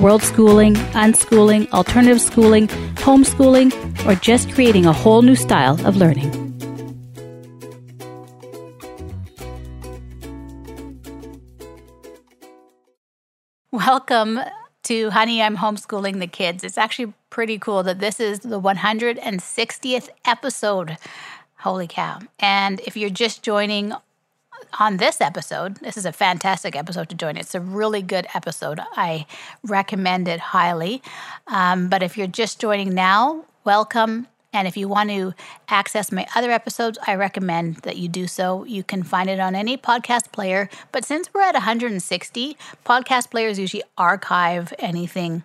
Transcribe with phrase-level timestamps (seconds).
[0.00, 3.70] world schooling, unschooling, alternative schooling, homeschooling,
[4.06, 6.30] or just creating a whole new style of learning.
[13.70, 14.40] Welcome
[14.84, 16.64] to Honey, I'm Homeschooling the Kids.
[16.64, 20.96] It's actually pretty cool that this is the 160th episode.
[21.58, 22.20] Holy cow.
[22.38, 23.92] And if you're just joining
[24.78, 27.36] on this episode, this is a fantastic episode to join.
[27.36, 28.80] It's a really good episode.
[28.96, 29.26] I
[29.64, 31.02] recommend it highly.
[31.46, 34.26] Um, but if you're just joining now, welcome.
[34.52, 35.32] And if you want to
[35.68, 38.64] access my other episodes, I recommend that you do so.
[38.64, 40.68] You can find it on any podcast player.
[40.92, 45.44] But since we're at 160, podcast players usually archive anything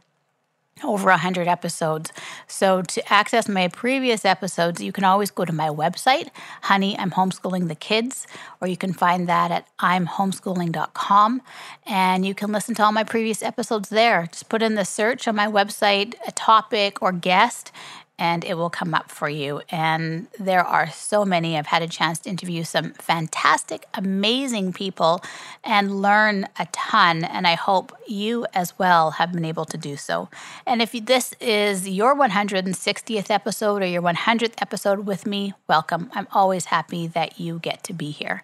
[0.83, 2.11] over 100 episodes.
[2.47, 6.29] So to access my previous episodes, you can always go to my website,
[6.63, 8.27] Honey, I'm Homeschooling the Kids,
[8.59, 11.41] or you can find that at imhomeschooling.com.
[11.85, 14.27] And you can listen to all my previous episodes there.
[14.29, 17.71] Just put in the search on my website, a topic or guest,
[18.17, 19.61] and it will come up for you.
[19.69, 21.57] And there are so many.
[21.57, 25.21] I've had a chance to interview some fantastic, amazing people
[25.63, 27.23] and learn a ton.
[27.23, 30.29] And I hope you as well have been able to do so.
[30.65, 36.09] And if this is your 160th episode or your 100th episode with me, welcome.
[36.13, 38.43] I'm always happy that you get to be here.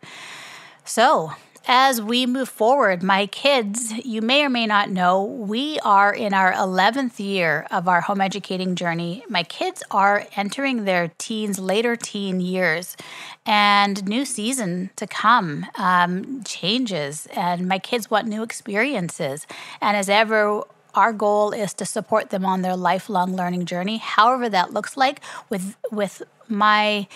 [0.84, 1.32] So,
[1.67, 6.34] as we move forward, my kids, you may or may not know, we are in
[6.34, 9.23] our 11th year of our home educating journey.
[9.30, 12.98] My kids are entering their teens, later teen years,
[13.46, 17.28] and new season to come um, changes.
[17.28, 19.46] And my kids want new experiences.
[19.81, 20.63] And as ever,
[20.96, 25.22] our goal is to support them on their lifelong learning journey, however that looks like,
[25.50, 27.07] with with my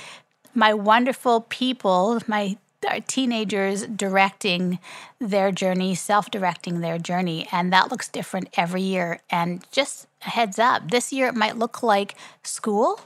[0.53, 4.79] my wonderful people, my our teenagers directing
[5.19, 7.47] their journey, self directing their journey.
[7.51, 9.19] And that looks different every year.
[9.29, 12.99] And just a heads up, this year it might look like school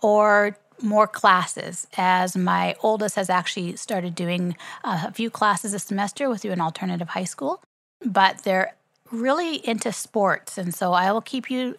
[0.00, 6.28] or more classes as my oldest has actually started doing a few classes a semester
[6.28, 7.60] with you an alternative high school
[8.04, 8.74] but they're
[9.10, 11.76] really into sports and so i will keep you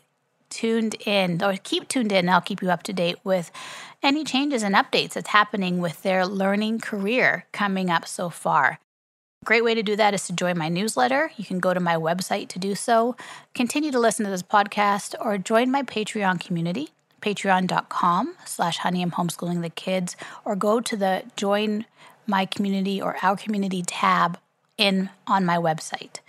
[0.49, 2.29] tuned in or keep tuned in.
[2.29, 3.51] I'll keep you up to date with
[4.01, 8.79] any changes and updates that's happening with their learning career coming up so far.
[9.45, 11.31] Great way to do that is to join my newsletter.
[11.37, 13.15] You can go to my website to do so,
[13.55, 16.89] continue to listen to this podcast, or join my Patreon community,
[17.21, 21.85] patreon.com slash honey homeschooling the kids, or go to the join
[22.27, 24.37] my community or our community tab
[24.77, 26.19] in on my website.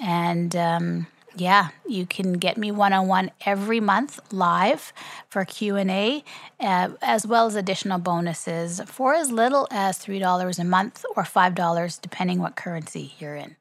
[0.00, 1.06] And um,
[1.36, 4.92] yeah, you can get me one-on-one every month live
[5.28, 6.24] for Q&A
[6.60, 12.00] uh, as well as additional bonuses for as little as $3 a month or $5
[12.00, 13.56] depending what currency you're in.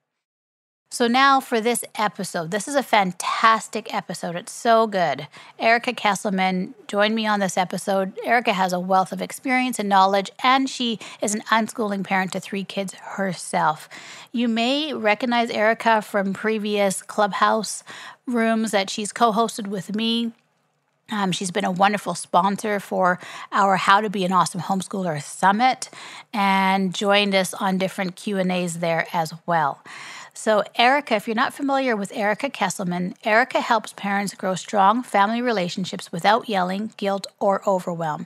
[0.94, 2.52] So, now for this episode.
[2.52, 4.36] This is a fantastic episode.
[4.36, 5.28] It's so good.
[5.58, 8.14] Erica Kesilman joined me on this episode.
[8.24, 12.40] Erica has a wealth of experience and knowledge, and she is an unschooling parent to
[12.40, 13.90] three kids herself.
[14.32, 17.84] You may recognize Erica from previous clubhouse
[18.28, 20.32] rooms that she's co hosted with me.
[21.12, 23.20] Um, she's been a wonderful sponsor for
[23.52, 25.90] our How to Be an Awesome Homeschooler Summit
[26.32, 29.82] and joined us on different Q&As there as well.
[30.36, 35.44] So, Erica, if you're not familiar with Erica Kesilman, Erica helps parents grow strong family
[35.44, 38.26] relationships without yelling, guilt, or overwhelm.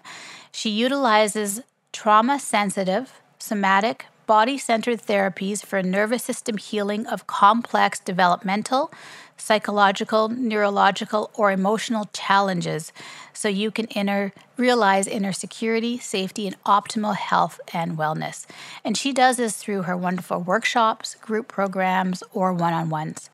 [0.51, 8.89] She utilizes trauma sensitive, somatic, body centered therapies for nervous system healing of complex developmental,
[9.37, 12.91] psychological, neurological, or emotional challenges
[13.33, 18.45] so you can inner, realize inner security, safety, and optimal health and wellness.
[18.83, 23.29] And she does this through her wonderful workshops, group programs, or one on ones.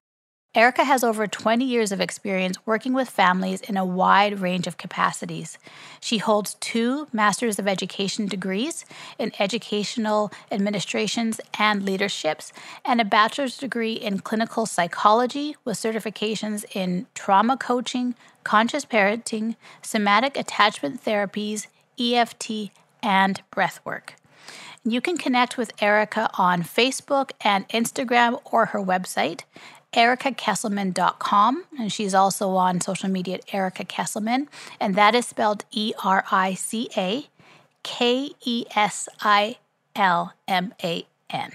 [0.56, 4.78] Erica has over 20 years of experience working with families in a wide range of
[4.78, 5.58] capacities.
[6.00, 8.86] She holds two Masters of Education degrees
[9.18, 12.54] in Educational Administrations and Leaderships,
[12.86, 18.14] and a bachelor's degree in Clinical Psychology with certifications in Trauma Coaching,
[18.44, 21.66] Conscious Parenting, Somatic Attachment Therapies,
[22.00, 22.70] EFT,
[23.02, 24.10] and Breathwork.
[24.86, 29.44] You can connect with Erica on Facebook and Instagram or her website,
[29.94, 31.64] ericakesilman.com.
[31.80, 34.48] And she's also on social media at Erica Kesilman.
[34.80, 37.28] And that is spelled E R I C A
[37.84, 39.58] K E S I
[39.96, 41.52] L M A N.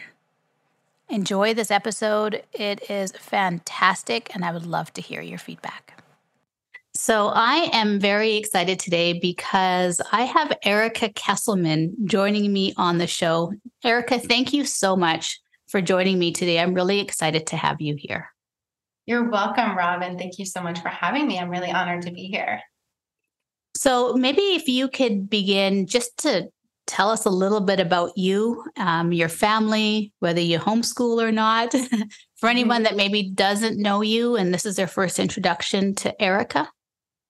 [1.11, 2.43] Enjoy this episode.
[2.53, 6.03] It is fantastic, and I would love to hear your feedback.
[6.95, 13.07] So, I am very excited today because I have Erica Kesilman joining me on the
[13.07, 13.55] show.
[13.85, 16.59] Erica, thank you so much for joining me today.
[16.59, 18.29] I'm really excited to have you here.
[19.07, 20.19] You're welcome, Robin.
[20.19, 21.39] Thank you so much for having me.
[21.39, 22.61] I'm really honored to be here.
[23.77, 26.49] So, maybe if you could begin just to
[26.87, 31.75] tell us a little bit about you, um, your family, whether you homeschool or not,
[32.37, 36.69] for anyone that maybe doesn't know you and this is their first introduction to Erica.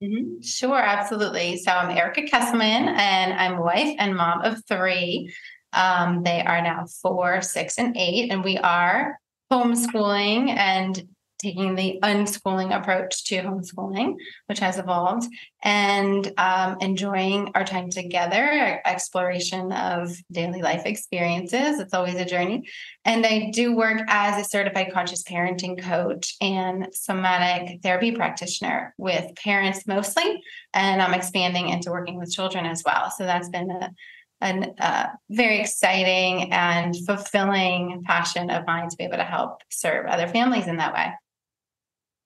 [0.03, 0.41] Mm-hmm.
[0.43, 1.59] Sure, absolutely.
[1.59, 5.35] So I'm Erica Kesilman, and I'm wife and mom of three.
[5.73, 9.19] Um, they are now four, six, and eight, and we are
[9.53, 11.03] homeschooling and
[11.39, 14.17] taking the unschooling approach to homeschooling,
[14.47, 15.25] which has evolved,
[15.63, 21.79] and um, enjoying our time together, exploration of daily life experiences.
[21.79, 22.69] It's always a journey.
[23.05, 29.35] And I do work as a certified conscious parenting coach and somatic therapy practitioner with
[29.37, 30.43] parents mostly.
[30.75, 33.13] And I'm expanding into working with children as well.
[33.17, 33.91] So that's been a
[34.41, 40.07] a uh, very exciting and fulfilling passion of mine to be able to help serve
[40.07, 41.13] other families in that way.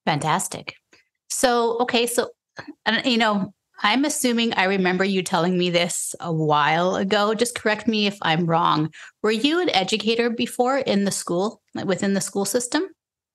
[0.04, 0.74] Fantastic.
[1.30, 2.30] So, okay, so,
[3.04, 7.34] you know, I'm assuming I remember you telling me this a while ago.
[7.34, 8.90] Just correct me if I'm wrong.
[9.22, 12.84] Were you an educator before in the school, within the school system?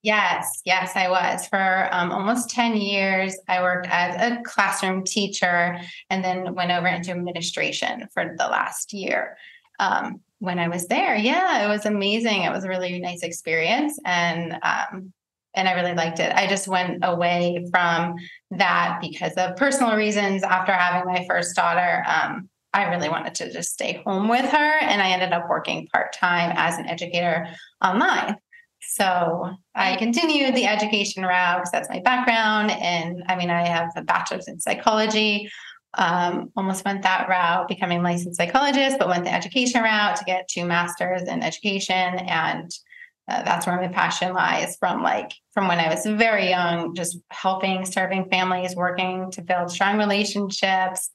[0.04, 1.48] Yes, yes, I was.
[1.48, 5.80] For um, almost 10 years, I worked as a classroom teacher
[6.10, 9.38] and then went over into administration for the last year.
[9.80, 12.44] Um, when I was there, yeah, it was amazing.
[12.44, 14.00] It was a really nice experience.
[14.06, 15.14] And um,
[15.58, 16.32] and I really liked it.
[16.36, 18.16] I just went away from
[18.52, 20.44] that because of personal reasons.
[20.44, 24.78] After having my first daughter, um, I really wanted to just stay home with her,
[24.80, 27.48] and I ended up working part time as an educator
[27.84, 28.36] online.
[28.82, 32.72] So I continued the education route because that's my background.
[32.72, 35.50] And I mean, I have a bachelor's in psychology.
[35.94, 40.48] Um, almost went that route, becoming licensed psychologist, but went the education route to get
[40.48, 42.72] two masters in education and
[43.30, 47.18] uh, that's where my passion lies from like from when i was very young just
[47.30, 51.10] helping serving families working to build strong relationships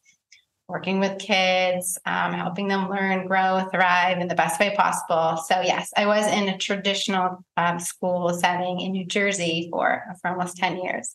[0.73, 5.37] working with kids um, helping them learn grow thrive in the best way possible.
[5.47, 10.31] So yes i was in a traditional um, school setting in new jersey for for
[10.31, 11.15] almost 10 years.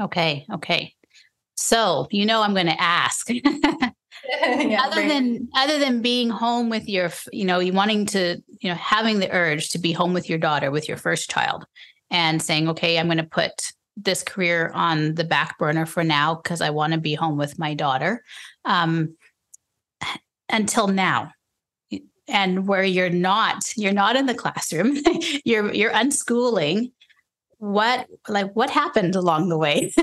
[0.00, 0.94] Okay okay.
[1.54, 3.28] So you know i'm going to ask.
[4.30, 8.70] Yeah, other than other than being home with your you know you wanting to you
[8.70, 11.64] know having the urge to be home with your daughter with your first child
[12.10, 16.34] and saying okay i'm going to put this career on the back burner for now
[16.34, 18.22] because i want to be home with my daughter
[18.64, 19.14] um,
[20.52, 21.32] until now.
[22.28, 24.96] And where you're not you're not in the classroom
[25.44, 26.92] you're you're unschooling.
[27.58, 29.92] What like what happened along the way?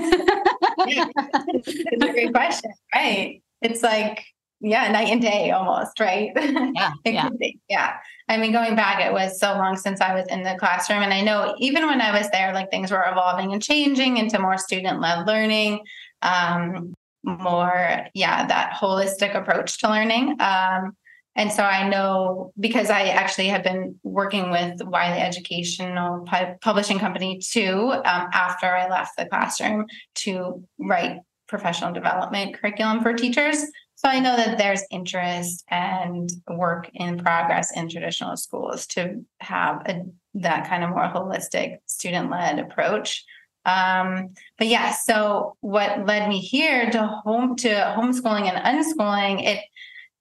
[0.86, 3.42] Yeah, it's a great question right?
[3.60, 4.24] It's like
[4.60, 7.28] yeah night and day almost right yeah yeah.
[7.68, 7.96] yeah
[8.28, 11.14] i mean going back it was so long since i was in the classroom and
[11.14, 14.58] i know even when i was there like things were evolving and changing into more
[14.58, 15.80] student-led learning
[16.22, 16.92] um,
[17.24, 20.94] more yeah that holistic approach to learning um,
[21.36, 26.26] and so i know because i actually have been working with wiley educational
[26.60, 31.18] publishing company too um, after i left the classroom to write
[31.50, 33.58] professional development curriculum for teachers.
[34.02, 39.82] So I know that there's interest and work in progress in traditional schools to have
[39.86, 43.22] a, that kind of more holistic student led approach.
[43.66, 49.60] Um, but yeah, so what led me here to home to homeschooling and unschooling, it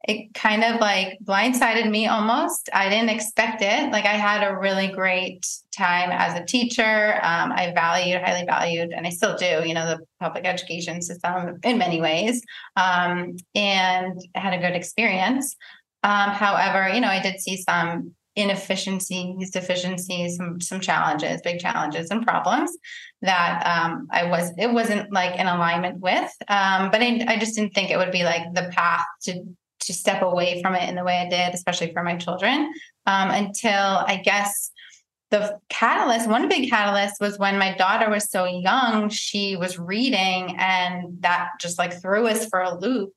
[0.07, 2.69] it kind of like blindsided me almost.
[2.73, 3.91] I didn't expect it.
[3.91, 7.19] Like I had a really great time as a teacher.
[7.21, 11.59] Um, I valued, highly valued, and I still do, you know, the public education system
[11.63, 12.41] in many ways,
[12.77, 15.55] um, and had a good experience.
[16.03, 22.09] Um, however, you know, I did see some inefficiencies, deficiencies, some some challenges, big challenges
[22.09, 22.71] and problems
[23.21, 26.31] that um, I was it wasn't like in alignment with.
[26.47, 29.43] Um, but I, I just didn't think it would be like the path to
[29.89, 32.71] to step away from it in the way I did, especially for my children,
[33.07, 34.69] um, until I guess
[35.31, 40.55] the catalyst, one big catalyst was when my daughter was so young, she was reading,
[40.59, 43.13] and that just like threw us for a loop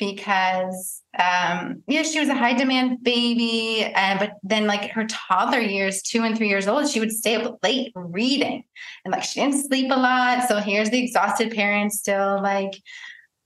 [0.00, 5.60] because um yeah she was a high demand baby and but then like her toddler
[5.60, 8.64] years two and three years old she would stay up late reading.
[9.04, 12.72] And like she didn't sleep a lot so here's the exhausted parents still like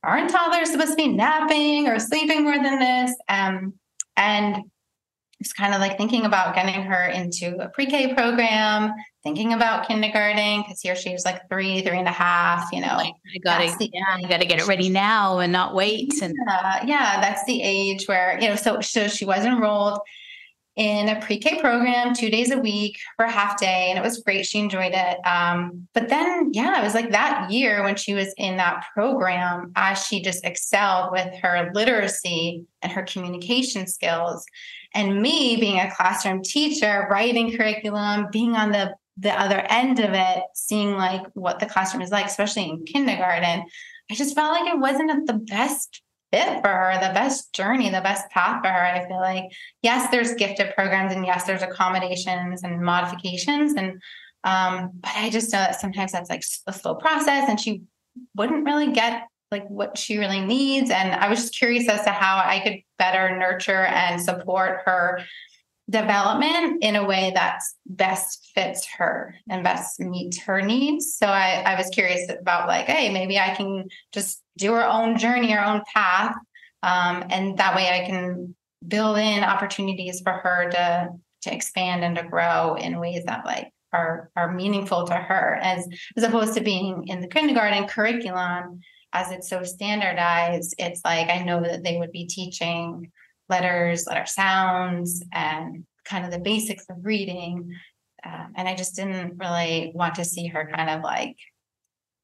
[0.04, 3.72] aren't toddlers supposed to be napping or sleeping more than this um
[4.16, 4.64] and
[5.44, 10.62] it's kind of like thinking about getting her into a pre-K program, thinking about kindergarten
[10.62, 12.72] because here she's like three, three and a half.
[12.72, 12.98] You know,
[13.32, 16.14] you gotta, the, yeah, you gotta get it ready now and not wait.
[16.22, 18.56] And yeah, yeah, that's the age where you know.
[18.56, 19.98] So, so she was enrolled
[20.76, 24.44] in a pre-K program two days a week for half day, and it was great.
[24.44, 25.18] She enjoyed it.
[25.26, 29.72] Um, but then, yeah, it was like that year when she was in that program,
[29.76, 34.44] as she just excelled with her literacy and her communication skills.
[34.94, 40.10] And me being a classroom teacher, writing curriculum, being on the the other end of
[40.12, 43.64] it, seeing like what the classroom is like, especially in kindergarten,
[44.10, 46.02] I just felt like it wasn't the best
[46.34, 48.84] fit for her, the best journey, the best path for her.
[48.84, 49.44] I feel like,
[49.82, 53.74] yes, there's gifted programs and yes, there's accommodations and modifications.
[53.74, 54.02] And,
[54.42, 57.82] um, but I just know that sometimes that's like a slow process and she
[58.36, 60.90] wouldn't really get like what she really needs.
[60.90, 65.20] And I was just curious as to how I could better nurture and support her
[65.88, 71.14] development in a way that best fits her and best meets her needs.
[71.14, 75.18] So I, I was curious about like, hey, maybe I can just do our own
[75.18, 76.34] journey, our own path.
[76.82, 78.54] Um, and that way I can
[78.86, 81.08] build in opportunities for her to
[81.42, 85.86] to expand and to grow in ways that like are are meaningful to her as
[86.16, 88.80] as opposed to being in the kindergarten curriculum
[89.12, 93.10] as it's so standardized it's like i know that they would be teaching
[93.48, 97.70] letters letter sounds and kind of the basics of reading
[98.26, 101.36] uh, and i just didn't really want to see her kind of like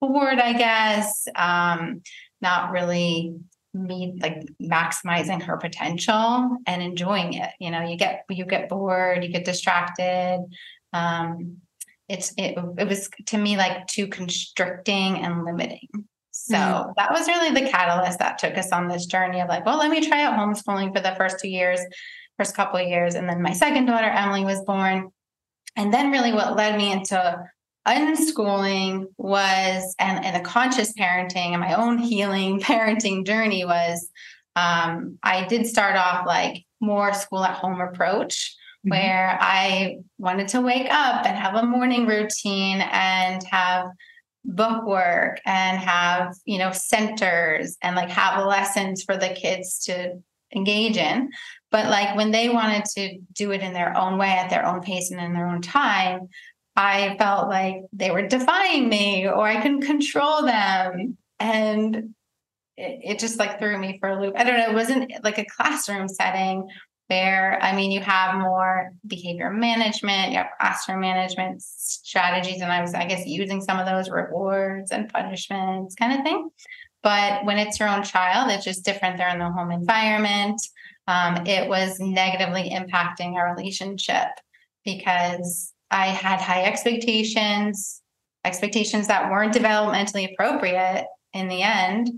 [0.01, 2.03] bored, I guess, um,
[2.41, 3.35] not really
[3.73, 7.51] me like maximizing her potential and enjoying it.
[7.61, 10.41] You know, you get you get bored, you get distracted.
[10.93, 11.59] Um,
[12.09, 15.89] it's it, it was to me like too constricting and limiting.
[16.33, 16.95] So mm.
[16.97, 19.91] that was really the catalyst that took us on this journey of like, well, let
[19.91, 21.81] me try out homeschooling for the first two years,
[22.39, 23.15] first couple of years.
[23.15, 25.11] And then my second daughter, Emily, was born.
[25.77, 27.45] And then really what led me into
[27.87, 34.09] unschooling was and, and the conscious parenting and my own healing parenting journey was
[34.57, 38.57] um, I did start off like more school at home approach
[38.87, 38.91] mm-hmm.
[38.91, 43.87] where I wanted to wake up and have a morning routine and have
[44.45, 50.15] book work and have you know centers and like have lessons for the kids to
[50.57, 51.31] engage in
[51.71, 54.81] but like when they wanted to do it in their own way at their own
[54.81, 56.27] pace and in their own time
[56.77, 61.19] I felt like they were defying me or I couldn't control them.
[61.39, 62.15] And
[62.77, 64.35] it, it, just like threw me for a loop.
[64.37, 66.69] I don't know, it wasn't like a classroom setting
[67.09, 72.61] where, I mean, you have more behavior management, you have classroom management strategies.
[72.61, 76.51] And I was, I guess, using some of those rewards and punishments kind of thing.
[77.03, 79.17] But when it's your own child, it's just different.
[79.17, 80.61] They're in the home environment.
[81.09, 84.29] Um, it was negatively impacting our relationship
[84.85, 88.01] because I had high expectations,
[88.45, 92.09] expectations that weren't developmentally appropriate in the end.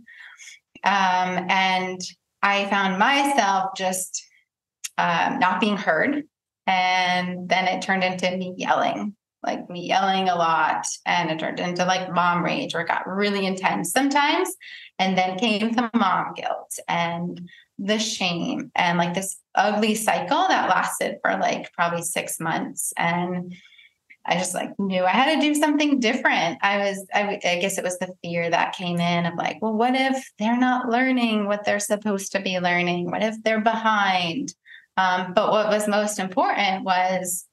[0.85, 2.01] Um, and
[2.43, 4.25] I found myself just
[4.99, 6.25] um, not being heard.
[6.67, 10.87] And then it turned into me yelling, like me yelling a lot.
[11.07, 14.55] And it turned into like mom rage where it got really intense sometimes.
[14.99, 17.49] And then came the mom guilt and
[17.83, 22.93] the shame and like this ugly cycle that lasted for like probably six months.
[22.97, 23.55] And
[24.25, 26.59] I just like knew I had to do something different.
[26.63, 29.95] I was, I, guess it was the fear that came in of like, well, what
[29.97, 33.11] if they're not learning what they're supposed to be learning?
[33.11, 34.55] What if they're behind?
[34.97, 37.47] Um, but what was most important was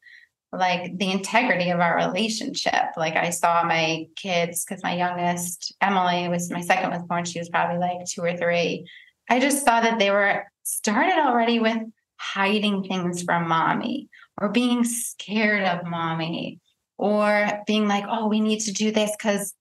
[0.52, 2.86] like the integrity of our relationship.
[2.98, 7.26] Like I saw my kids, because my youngest, Emily, was my second was born.
[7.26, 8.88] She was probably like two or three.
[9.30, 11.78] I just saw that they were started already with
[12.18, 14.10] hiding things from mommy
[14.42, 16.60] or being scared of mommy
[16.98, 19.54] or being like, oh, we need to do this because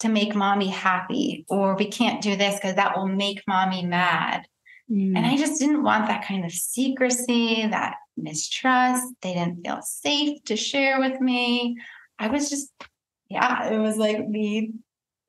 [0.00, 4.44] to make mommy happy, or we can't do this because that will make mommy mad.
[4.90, 5.16] Mm.
[5.16, 9.06] And I just didn't want that kind of secrecy, that mistrust.
[9.22, 11.76] They didn't feel safe to share with me.
[12.18, 12.72] I was just,
[13.28, 14.72] yeah, it was like me.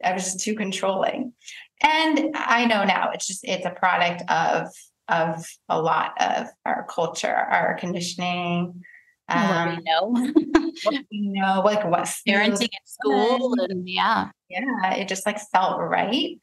[0.04, 1.34] I was just too controlling.
[1.82, 4.70] And I know now it's just, it's a product of
[5.10, 8.84] of a lot of our culture, our conditioning.
[9.30, 10.72] Um, what we um, know.
[10.84, 14.30] what we know, like what parenting at school and yeah.
[14.50, 14.94] Yeah.
[14.94, 16.38] It just like felt right.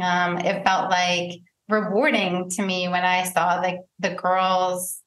[0.00, 5.02] Um, it felt like rewarding to me when I saw like the girls,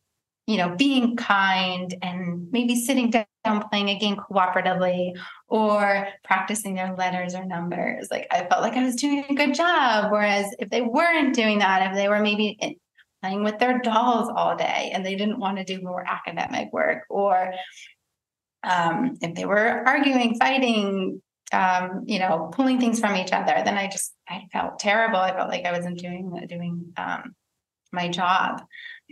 [0.47, 5.13] you know, being kind and maybe sitting down playing a game cooperatively
[5.47, 8.07] or practicing their letters or numbers.
[8.09, 10.11] Like I felt like I was doing a good job.
[10.11, 12.79] Whereas if they weren't doing that, if they were maybe
[13.21, 17.03] playing with their dolls all day and they didn't want to do more academic work
[17.09, 17.53] or
[18.63, 21.21] um, if they were arguing, fighting,
[21.51, 25.17] um, you know, pulling things from each other, then I just I felt terrible.
[25.17, 27.35] I felt like I wasn't doing doing um,
[27.91, 28.63] my job.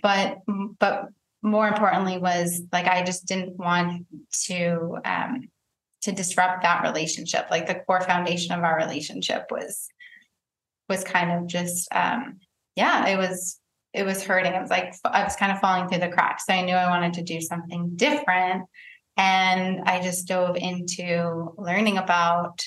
[0.01, 0.37] But
[0.79, 1.07] but
[1.41, 4.05] more importantly was like I just didn't want
[4.47, 5.49] to um,
[6.01, 7.47] to disrupt that relationship.
[7.49, 9.87] Like the core foundation of our relationship was
[10.89, 12.39] was kind of just um,
[12.75, 13.59] yeah, it was
[13.93, 14.53] it was hurting.
[14.53, 16.45] It was like I was kind of falling through the cracks.
[16.45, 18.65] So I knew I wanted to do something different.
[19.17, 22.63] And I just dove into learning about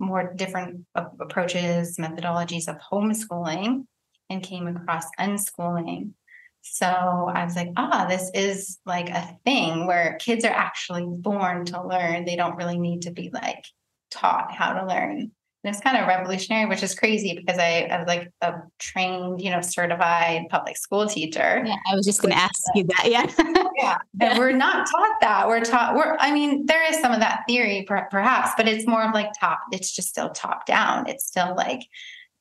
[0.00, 3.86] more different approaches, methodologies of homeschooling,
[4.28, 6.10] and came across unschooling.
[6.66, 11.66] So I was like, ah, this is like a thing where kids are actually born
[11.66, 12.24] to learn.
[12.24, 13.66] They don't really need to be like
[14.10, 15.30] taught how to learn.
[15.64, 19.42] And it's kind of revolutionary, which is crazy because I, I was like a trained,
[19.42, 21.62] you know, certified public school teacher.
[21.64, 23.10] Yeah, I was just going to ask you that.
[23.10, 23.64] Yeah.
[23.76, 23.98] yeah.
[24.20, 25.46] And we're not taught that.
[25.46, 28.86] We're taught, we're, I mean, there is some of that theory per, perhaps, but it's
[28.86, 31.08] more of like top, it's just still top down.
[31.08, 31.82] It's still like,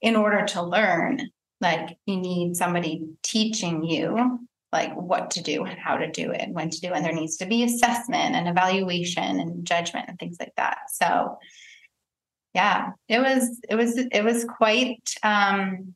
[0.01, 1.30] in order to learn,
[1.63, 4.39] like you need somebody teaching you
[4.72, 6.96] like what to do and how to do it and when to do it.
[6.96, 10.77] And there needs to be assessment and evaluation and judgment and things like that.
[10.91, 11.38] So,
[12.53, 15.96] yeah, it was it was it was quite um,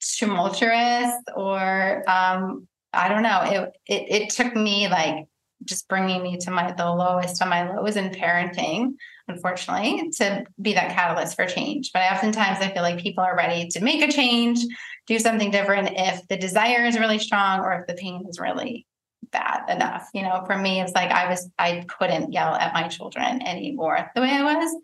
[0.00, 3.42] tumultuous, or um, I don't know.
[3.44, 5.26] It, it it took me like
[5.64, 8.94] just bringing me to my the lowest of my lows in parenting
[9.28, 13.68] unfortunately to be that catalyst for change but oftentimes i feel like people are ready
[13.68, 14.58] to make a change
[15.06, 18.86] do something different if the desire is really strong or if the pain is really
[19.30, 22.86] bad enough you know for me it's like i was i couldn't yell at my
[22.86, 24.76] children anymore the way i was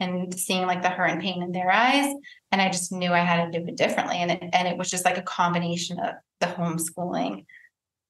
[0.00, 2.12] and seeing like the hurt and pain in their eyes.
[2.52, 4.16] And I just knew I had to do it differently.
[4.16, 7.46] And it, and it was just like a combination of the homeschooling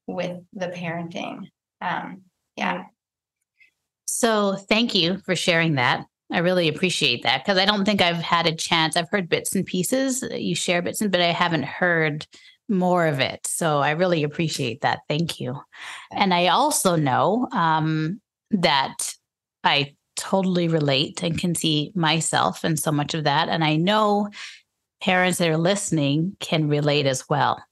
[0.07, 1.51] with the parenting.
[1.81, 2.23] Um,
[2.57, 2.85] yeah.
[4.07, 6.07] So thank you for sharing that.
[6.33, 8.97] I really appreciate that because I don't think I've had a chance.
[8.97, 10.25] I've heard bits and pieces.
[10.31, 12.27] You share bits, and, but I haven't heard
[12.69, 13.47] more of it.
[13.47, 15.01] So I really appreciate that.
[15.09, 15.61] Thank you.
[16.11, 19.15] And I also know um, that
[19.63, 23.49] I totally relate and can see myself in so much of that.
[23.49, 24.31] And I know
[25.01, 27.63] parents that are listening can relate as well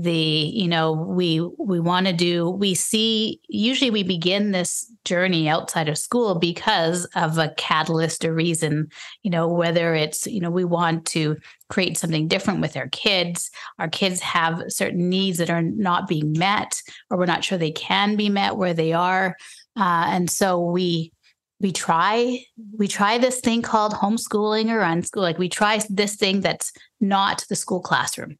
[0.00, 5.48] the you know we we want to do we see usually we begin this journey
[5.48, 8.88] outside of school because of a catalyst or reason
[9.22, 11.36] you know whether it's you know we want to
[11.70, 13.50] create something different with our kids.
[13.78, 17.70] Our kids have certain needs that are not being met or we're not sure they
[17.70, 19.36] can be met where they are.
[19.76, 21.12] Uh, and so we
[21.60, 22.40] we try
[22.76, 27.44] we try this thing called homeschooling or unschool like we try this thing that's not
[27.48, 28.36] the school classroom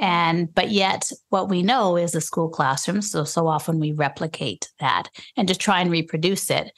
[0.00, 4.68] and but yet what we know is the school classroom so so often we replicate
[4.80, 6.72] that and just try and reproduce it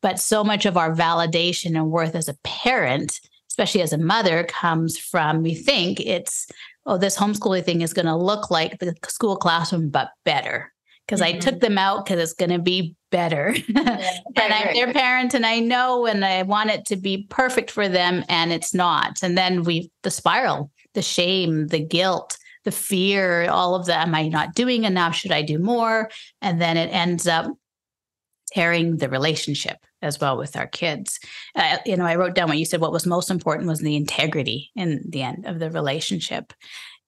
[0.00, 4.44] but so much of our validation and worth as a parent especially as a mother
[4.44, 6.46] comes from we think it's
[6.86, 10.72] oh this homeschooling thing is going to look like the school classroom but better
[11.04, 11.36] because mm-hmm.
[11.36, 13.56] I took them out because it's going to be better.
[13.68, 17.70] Yeah, and I'm their parent and I know and I want it to be perfect
[17.70, 19.22] for them and it's not.
[19.22, 22.36] And then we, the spiral, the shame, the guilt,
[22.68, 24.06] the fear, all of that.
[24.06, 25.14] Am I not doing enough?
[25.14, 26.10] Should I do more?
[26.42, 27.46] And then it ends up
[28.52, 31.18] tearing the relationship as well with our kids.
[31.54, 32.82] Uh, you know, I wrote down what you said.
[32.82, 36.52] What was most important was the integrity in the end of the relationship.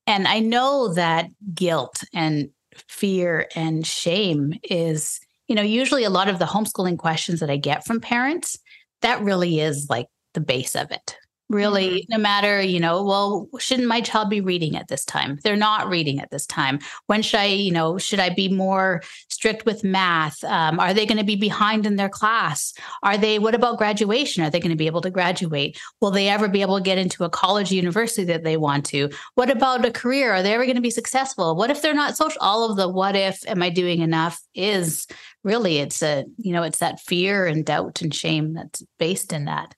[0.06, 2.48] And I know that guilt and
[2.88, 7.58] fear and shame is, you know, usually a lot of the homeschooling questions that I
[7.58, 8.56] get from parents,
[9.02, 11.16] that really is like the base of it
[11.50, 12.12] really mm-hmm.
[12.12, 15.38] no matter you know well shouldn't my child be reading at this time?
[15.42, 16.78] They're not reading at this time.
[17.06, 20.42] When should i you know should i be more strict with math?
[20.44, 22.72] Um, are they going to be behind in their class?
[23.02, 24.42] Are they what about graduation?
[24.42, 25.78] Are they going to be able to graduate?
[26.00, 29.10] Will they ever be able to get into a college university that they want to?
[29.34, 30.32] What about a career?
[30.32, 31.56] Are they ever going to be successful?
[31.56, 32.40] What if they're not social?
[32.40, 35.06] All of the what if am i doing enough is
[35.42, 39.46] really it's a you know it's that fear and doubt and shame that's based in
[39.46, 39.74] that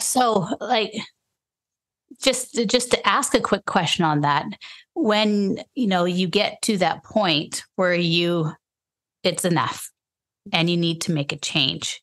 [0.00, 0.92] so, like,
[2.22, 4.46] just just to ask a quick question on that,
[4.94, 8.52] when you know you get to that point where you
[9.22, 9.90] it's enough
[10.52, 12.02] and you need to make a change.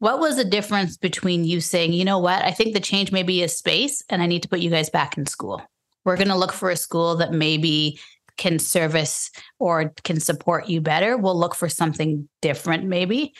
[0.00, 3.42] What was the difference between you saying, you know what, I think the change maybe
[3.42, 5.62] is space and I need to put you guys back in school
[6.08, 8.00] we're going to look for a school that maybe
[8.38, 11.18] can service or can support you better.
[11.18, 13.34] We'll look for something different, maybe.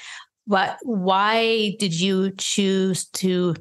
[0.47, 3.55] But why did you choose to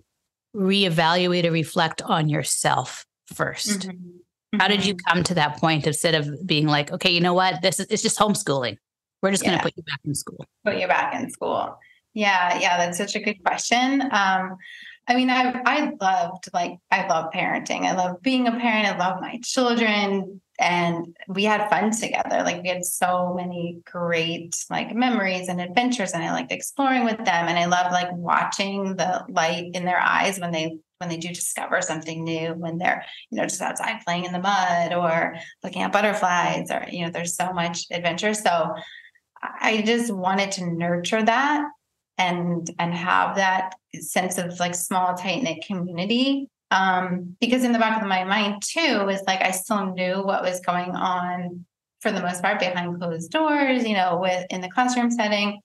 [0.58, 4.18] reevaluate or reflect on yourself 1st mm-hmm.
[4.60, 5.14] How did you mm-hmm.
[5.14, 8.02] come to that point instead of being like, okay, you know what, this is it's
[8.02, 8.78] just homeschooling.
[9.22, 9.50] We're just yeah.
[9.50, 10.46] going to put you back in school.
[10.66, 11.78] Put you back in school.
[12.14, 14.04] Yeah, yeah, that's such a good question.
[14.12, 14.56] Um,
[15.08, 17.84] I mean, I I loved like I love parenting.
[17.84, 18.88] I love being a parent.
[18.88, 22.44] I love my children, and we had fun together.
[22.44, 27.18] Like we had so many great like memories and adventures, and I liked exploring with
[27.18, 27.48] them.
[27.48, 31.30] And I love like watching the light in their eyes when they when they do
[31.30, 32.54] discover something new.
[32.56, 36.86] When they're you know just outside playing in the mud or looking at butterflies, or
[36.92, 38.34] you know, there's so much adventure.
[38.34, 38.76] So
[39.42, 41.66] I just wanted to nurture that
[42.18, 46.50] and and have that sense of like small tight knit community.
[46.72, 50.44] Um because in the back of my mind too is like i still knew what
[50.44, 51.66] was going on
[52.02, 55.62] for the most part behind closed doors you know with in the classroom setting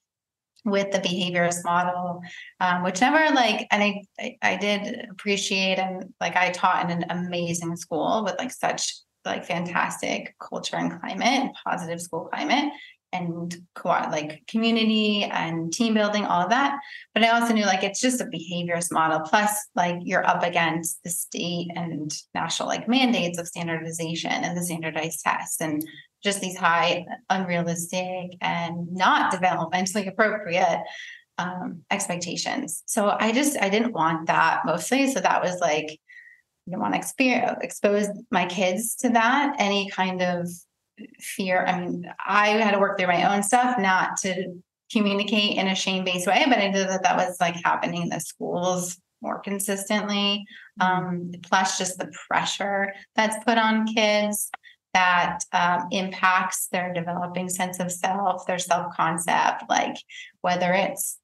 [0.65, 2.23] with the behaviorist model
[2.61, 7.03] um, which never like and I, I i did appreciate and like i taught in
[7.03, 12.73] an amazing school with like such like fantastic culture and climate and positive school climate
[13.13, 16.79] and co- like community and team building, all of that.
[17.15, 19.21] But I also knew like it's just a behaviorist model.
[19.21, 24.65] Plus, like you're up against the state and national like mandates of standardization and the
[24.65, 25.85] standardized tests and
[26.25, 30.81] just these high, unrealistic and not developmentally appropriate
[31.39, 32.83] um, expectations.
[32.87, 35.11] So I just I didn't want that mostly.
[35.11, 40.23] So that was like I didn't want to expose my kids to that any kind
[40.23, 40.49] of
[41.21, 41.65] fear.
[41.65, 44.55] I mean, I had to work through my own stuff, not to
[44.93, 48.09] communicate in a shame based way, but I knew that that was like happening in
[48.09, 50.45] the schools more consistently.
[50.81, 50.83] Mm-hmm.
[50.83, 54.51] Um, plus, just the pressure that's put on kids
[54.95, 59.97] that um, impacts their developing sense of self, their self concept, like
[60.43, 61.19] whether it's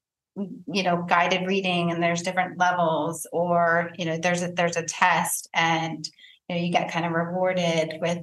[0.73, 4.85] you know guided reading and there's different levels or you know there's a there's a
[4.85, 6.09] test and
[6.49, 8.19] you know you get kind of rewarded with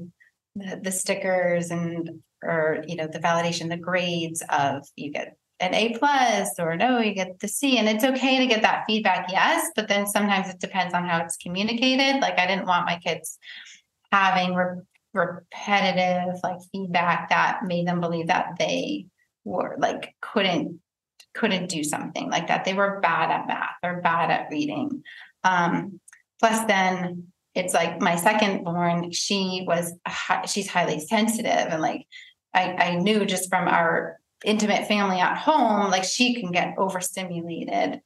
[0.56, 5.98] the, stickers and or you know the validation the grades of you get an A
[5.98, 7.78] plus or no, you get the C.
[7.78, 11.20] And it's okay to get that feedback, yes, but then sometimes it depends on how
[11.20, 12.20] it's communicated.
[12.20, 13.40] Like I didn't want my kids
[14.12, 14.82] having re-
[15.14, 19.08] repetitive like feedback that made them believe that they
[19.46, 20.80] were like couldn't
[21.34, 22.66] couldn't do something like that.
[22.66, 25.04] They were bad at math or bad at reading.
[25.44, 26.00] Um,
[26.40, 29.94] plus then it's like my second born she was
[30.48, 32.06] she's highly sensitive and like
[32.54, 38.02] I, I knew just from our intimate family at home like she can get overstimulated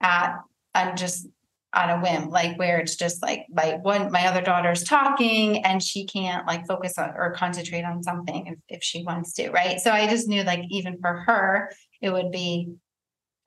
[0.00, 0.36] at
[0.74, 1.26] i'm just
[1.74, 5.82] on a whim like where it's just like my one my other daughter's talking and
[5.82, 9.80] she can't like focus on or concentrate on something if, if she wants to right?
[9.80, 12.74] So i just knew like even for her it would be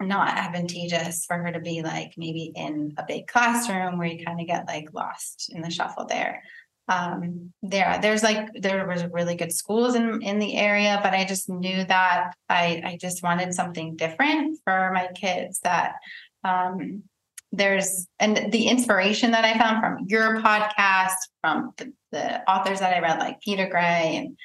[0.06, 4.39] not advantageous for her to be like maybe in a big classroom where you kind
[4.39, 6.44] of get like lost in the shuffle there.
[6.88, 11.26] Um there there's like there was really good schools in in the area but i
[11.26, 15.96] just knew that i i just wanted something different for my kids that
[16.44, 17.02] um
[17.52, 22.94] there's and the inspiration that i found from your podcast from the, the authors that
[22.94, 24.38] i read like peter gray and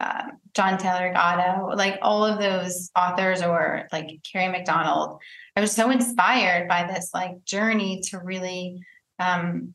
[0.00, 5.20] uh, John Taylor Gatto, like all of those authors, or like Kerry McDonald.
[5.56, 8.80] I was so inspired by this like journey to really
[9.18, 9.74] um,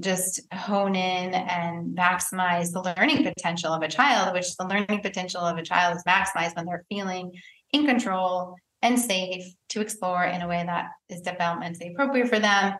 [0.00, 5.40] just hone in and maximize the learning potential of a child, which the learning potential
[5.40, 7.32] of a child is maximized when they're feeling
[7.72, 12.74] in control and safe to explore in a way that is developmentally appropriate for them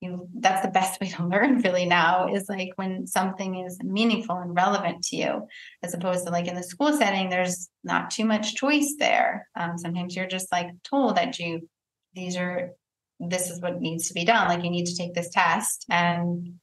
[0.00, 4.36] you that's the best way to learn really now is like when something is meaningful
[4.36, 5.48] and relevant to you
[5.82, 9.48] as opposed to like in the school setting there's not too much choice there.
[9.56, 11.68] Um, sometimes you're just like told that you
[12.14, 12.70] these are
[13.20, 16.54] this is what needs to be done like you need to take this test and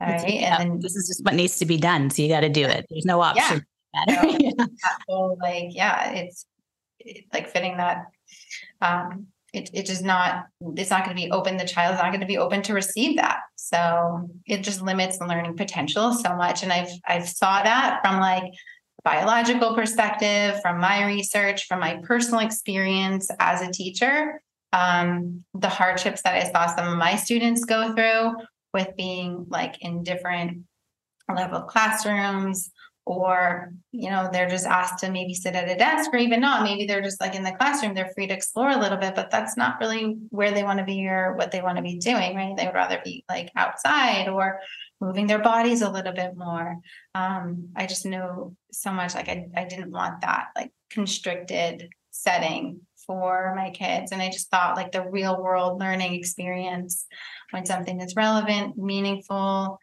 [0.00, 2.28] all right yeah, and then this is just what needs to be done so you
[2.28, 2.86] got to do it.
[2.88, 3.64] There's no option
[4.08, 4.66] yeah, yeah.
[5.08, 6.46] So, like yeah it's,
[7.00, 8.06] it's like fitting that
[8.80, 12.20] um it, it is not it's not going to be open the child's not going
[12.20, 13.40] to be open to receive that.
[13.56, 16.62] So it just limits the learning potential so much.
[16.62, 18.52] And i've i've saw that from like
[19.04, 24.42] biological perspective from my research from my personal experience as a teacher.
[24.74, 28.34] Um, the hardships that i saw some of my students go through
[28.74, 30.64] with being like in different
[31.34, 32.70] level classrooms
[33.08, 36.62] or you know they're just asked to maybe sit at a desk or even not
[36.62, 39.30] maybe they're just like in the classroom they're free to explore a little bit but
[39.30, 42.36] that's not really where they want to be or what they want to be doing
[42.36, 42.54] right?
[42.54, 44.60] They would rather be like outside or
[45.00, 46.76] moving their bodies a little bit more.
[47.14, 52.80] Um, i just know so much like I, I didn't want that like constricted setting
[53.06, 57.06] for my kids and i just thought like the real world learning experience
[57.52, 59.80] when something is relevant meaningful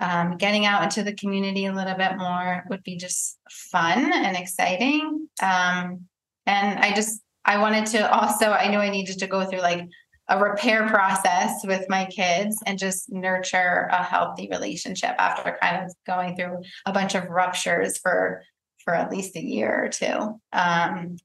[0.00, 4.36] um, getting out into the community a little bit more would be just fun and
[4.36, 5.28] exciting.
[5.42, 6.06] Um,
[6.46, 9.88] and I just, I wanted to also, I knew I needed to go through like
[10.28, 15.92] a repair process with my kids and just nurture a healthy relationship after kind of
[16.06, 18.42] going through a bunch of ruptures for
[18.84, 20.40] for at least a year or two.
[20.52, 21.16] Um,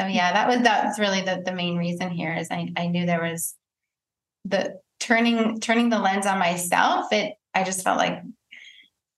[0.00, 3.06] so yeah, that was that's really the the main reason here is I, I knew
[3.06, 3.54] there was
[4.44, 7.12] the turning turning the lens on myself.
[7.12, 8.22] It I just felt like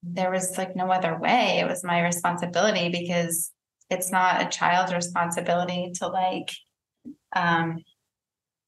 [0.02, 1.60] there was like no other way.
[1.60, 3.52] It was my responsibility because
[3.90, 6.50] it's not a child's responsibility to like,
[7.34, 7.78] um,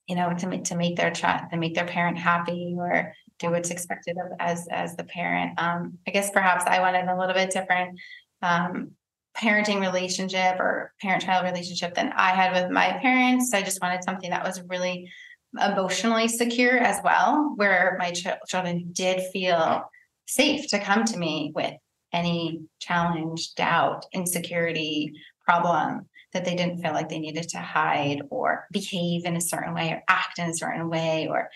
[0.06, 3.50] you know, to make to make their child to make their parent happy or do
[3.50, 5.58] what's expected of as as the parent.
[5.58, 7.98] Um, I guess perhaps I wanted a little bit different
[8.42, 8.92] um,
[9.36, 13.52] parenting relationship or parent-child relationship than I had with my parents.
[13.52, 15.10] I just wanted something that was really
[15.60, 19.82] emotionally secure as well, where my ch- children did feel
[20.26, 21.74] safe to come to me with
[22.12, 25.14] any challenge, doubt, insecurity,
[25.44, 29.74] problem that they didn't feel like they needed to hide or behave in a certain
[29.74, 31.50] way or act in a certain way or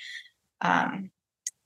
[0.60, 1.10] um,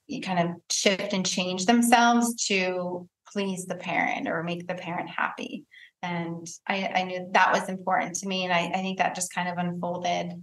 [0.07, 5.09] you kind of shift and change themselves to please the parent or make the parent
[5.09, 5.64] happy.
[6.03, 8.45] And I, I knew that was important to me.
[8.45, 10.42] And I, I think that just kind of unfolded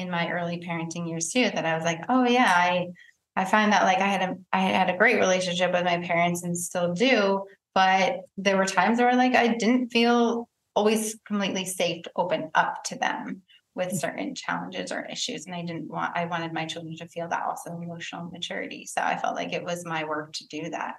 [0.00, 2.88] in my early parenting years too that I was like, oh yeah, I
[3.36, 6.42] I find that like I had a I had a great relationship with my parents
[6.42, 12.02] and still do, but there were times where like I didn't feel always completely safe
[12.04, 13.42] to open up to them
[13.74, 14.00] with mm.
[14.00, 17.46] certain challenges or issues and I didn't want I wanted my children to feel that
[17.46, 18.86] also emotional maturity.
[18.86, 20.96] So I felt like it was my work to do that.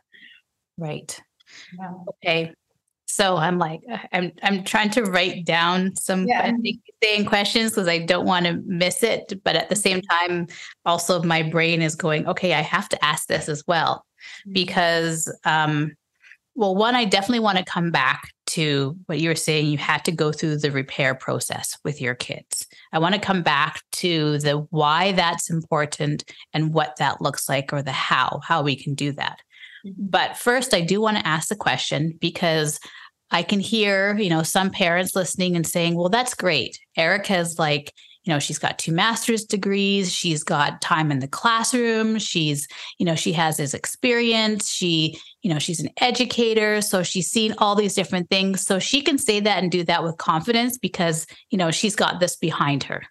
[0.77, 1.21] Right.
[1.77, 1.91] Yeah.
[2.23, 2.53] Okay.
[3.11, 3.81] So I'm like,
[4.13, 6.49] I'm I'm trying to write down some yeah.
[7.03, 9.33] saying questions because I don't want to miss it.
[9.43, 10.33] But at the same mm-hmm.
[10.33, 10.47] time,
[10.85, 14.05] also my brain is going, okay, I have to ask this as well.
[14.45, 14.53] Mm-hmm.
[14.53, 15.91] Because um,
[16.55, 19.67] well, one, I definitely want to come back to what you were saying.
[19.67, 22.65] You had to go through the repair process with your kids.
[22.93, 27.73] I want to come back to the why that's important and what that looks like
[27.73, 29.39] or the how, how we can do that.
[29.97, 32.79] But first, I do want to ask the question because
[33.31, 36.77] I can hear, you know, some parents listening and saying, well, that's great.
[36.97, 40.13] Erica's like, you know, she's got two master's degrees.
[40.13, 42.19] She's got time in the classroom.
[42.19, 42.67] She's,
[42.99, 44.69] you know, she has this experience.
[44.69, 46.81] She, you know, she's an educator.
[46.81, 48.61] So she's seen all these different things.
[48.61, 52.19] So she can say that and do that with confidence because, you know, she's got
[52.19, 53.01] this behind her.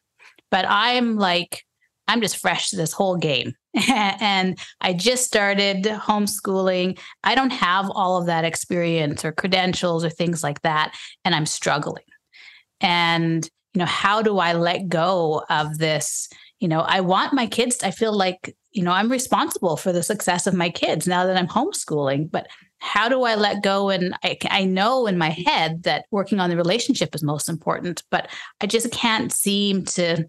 [0.50, 1.64] But I'm like,
[2.06, 3.54] I'm just fresh to this whole game.
[3.88, 6.98] and I just started homeschooling.
[7.22, 10.94] I don't have all of that experience or credentials or things like that.
[11.24, 12.04] And I'm struggling.
[12.80, 16.28] And, you know, how do I let go of this?
[16.58, 20.02] You know, I want my kids, I feel like, you know, I'm responsible for the
[20.02, 22.48] success of my kids now that I'm homeschooling, but
[22.80, 23.90] how do I let go?
[23.90, 28.02] And I, I know in my head that working on the relationship is most important,
[28.10, 28.30] but
[28.60, 30.24] I just can't seem to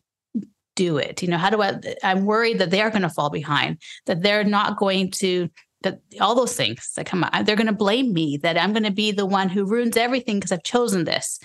[0.82, 1.22] do it?
[1.22, 1.80] You know, how do I?
[2.04, 5.48] I'm worried that they are going to fall behind, that they're not going to,
[5.84, 8.84] that all those things that come out, they're going to blame me, that I'm going
[8.84, 11.40] to be the one who ruins everything because I've chosen this.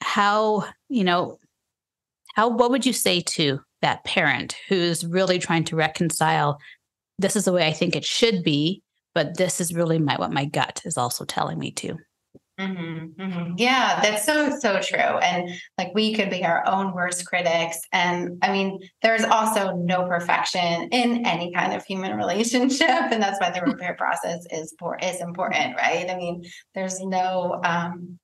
[0.00, 1.38] How, you know,
[2.34, 6.58] how, what would you say to that parent who's really trying to reconcile
[7.18, 8.82] this is the way I think it should be,
[9.14, 11.98] but this is really my what my gut is also telling me to?
[12.60, 13.54] Mm-hmm, mm-hmm.
[13.56, 14.98] Yeah, that's so, so true.
[14.98, 17.78] And like we could be our own worst critics.
[17.92, 22.88] And I mean, there's also no perfection in any kind of human relationship.
[22.88, 26.10] And that's why the repair process is, is important, right?
[26.10, 26.44] I mean,
[26.74, 28.18] there's no, um,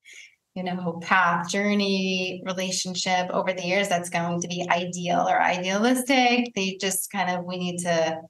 [0.54, 6.52] you know, path, journey, relationship over the years that's going to be ideal or idealistic.
[6.54, 8.20] They just kind of, we need to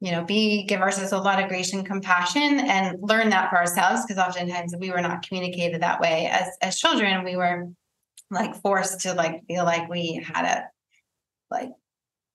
[0.00, 3.56] you know, be give ourselves a lot of grace and compassion and learn that for
[3.56, 7.24] ourselves because oftentimes we were not communicated that way as as children.
[7.24, 7.68] We were
[8.30, 10.64] like forced to like feel like we had to
[11.50, 11.70] like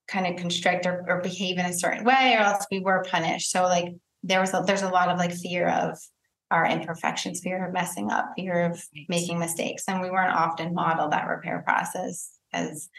[0.08, 3.52] kind of constrict or, or behave in a certain way or else we were punished.
[3.52, 5.98] So like there was a, there's a lot of like fear of
[6.52, 9.86] our imperfections, fear of messing up, fear of making mistakes.
[9.88, 12.90] And we weren't often modeled that repair process as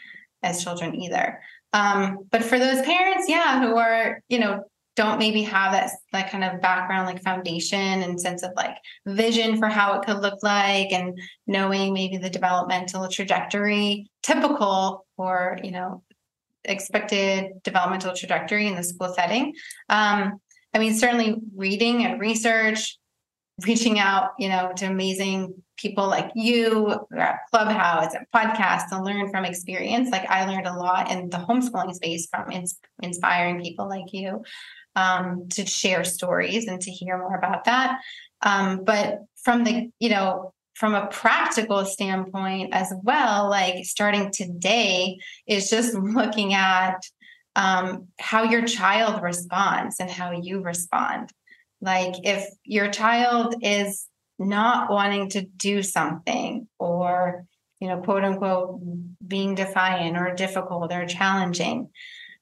[0.42, 1.40] as children either.
[1.74, 4.62] Um, but for those parents, yeah, who are, you know,
[4.96, 9.58] don't maybe have that like kind of background like foundation and sense of like vision
[9.58, 15.72] for how it could look like and knowing maybe the developmental trajectory typical or you
[15.72, 16.04] know
[16.64, 19.52] expected developmental trajectory in the school setting.
[19.88, 20.40] Um,
[20.72, 22.96] i mean certainly reading and research
[23.66, 29.30] reaching out you know to amazing people like you at clubhouse and podcasts to learn
[29.30, 33.88] from experience like i learned a lot in the homeschooling space from ins- inspiring people
[33.88, 34.42] like you
[34.96, 38.00] um, to share stories and to hear more about that.
[38.42, 45.18] Um, but from the, you know, from a practical standpoint as well, like starting today
[45.46, 46.96] is just looking at
[47.56, 51.30] um, how your child responds and how you respond.
[51.84, 57.44] Like if your child is not wanting to do something or,
[57.78, 58.80] you know, quote unquote,
[59.26, 61.90] being defiant or difficult or challenging,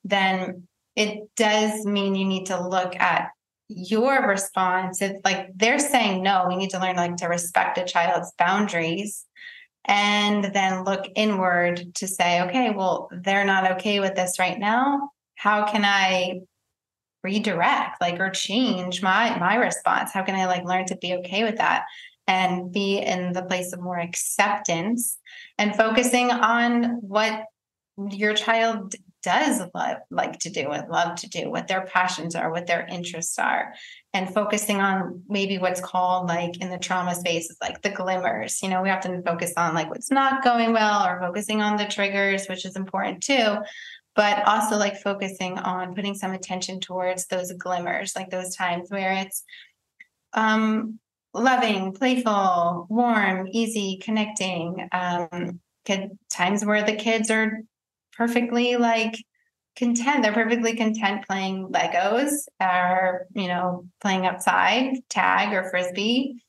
[0.04, 3.30] then it does mean you need to look at
[3.68, 5.02] your response.
[5.02, 9.26] It's like they're saying no, we need to learn like to respect a child's boundaries
[9.84, 15.10] and then look inward to say, okay, well, they're not okay with this right now.
[15.34, 16.42] How can I
[17.22, 20.12] redirect like or change my my response?
[20.12, 21.84] How can I like learn to be okay with that?
[22.28, 25.18] and be in the place of more acceptance
[25.58, 27.46] and focusing on what
[28.10, 32.50] your child does love, like to do and love to do, what their passions are,
[32.50, 33.72] what their interests are,
[34.12, 38.60] and focusing on maybe what's called like in the trauma space is like the glimmers.
[38.62, 41.86] You know, we often focus on like what's not going well or focusing on the
[41.86, 43.58] triggers, which is important too.
[44.14, 49.12] But also like focusing on putting some attention towards those glimmers, like those times where
[49.12, 49.42] it's
[50.34, 50.98] um
[51.34, 54.88] loving, playful, warm, easy, connecting.
[54.92, 57.60] Um, kid times where the kids are
[58.12, 59.14] perfectly like
[59.76, 60.22] content.
[60.22, 66.42] They're perfectly content playing Legos or, you know, playing outside, tag or frisbee.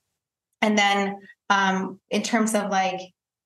[0.62, 1.18] And then
[1.50, 3.00] um, in terms of like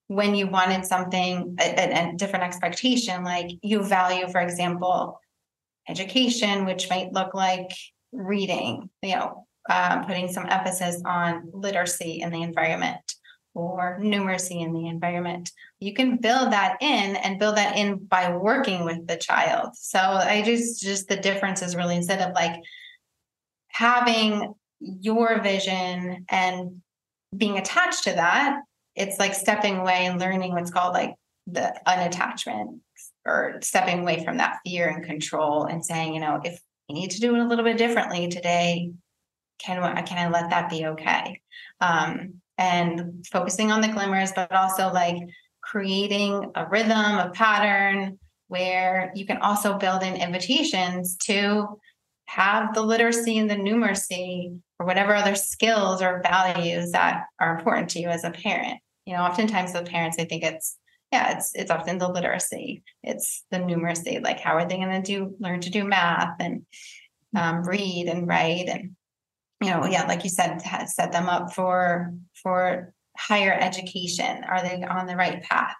[0.07, 5.19] when you wanted something, a, a, different expectation, like you value, for example,
[5.89, 7.69] education, which might look like
[8.11, 13.01] reading, you know, um, putting some emphasis on literacy in the environment
[13.53, 15.51] or numeracy in the environment.
[15.79, 19.75] You can build that in and build that in by working with the child.
[19.75, 22.61] So I just just the difference is really instead of like
[23.69, 26.81] having your vision and
[27.35, 28.61] being attached to that,
[28.97, 32.79] it's like stepping away and learning what's called like the unattachment
[33.25, 37.11] or stepping away from that fear and control and saying, you know, if you need
[37.11, 38.91] to do it a little bit differently today,
[39.59, 41.41] can can I let that be okay?
[41.79, 45.17] Um, and focusing on the glimmers, but also like
[45.61, 51.79] creating a rhythm, a pattern where you can also build in invitations to
[52.25, 57.89] have the literacy and the numeracy or whatever other skills or values that are important
[57.89, 58.79] to you as a parent.
[59.07, 60.77] You know, oftentimes the parents, I think it's
[61.13, 65.01] yeah, it's it's often the literacy, it's the numeracy, like how are they going to
[65.01, 66.65] do learn to do math and
[67.35, 68.95] um, read and write and
[69.61, 74.43] you know, yeah, like you said, set them up for for higher education.
[74.43, 75.75] Are they on the right path?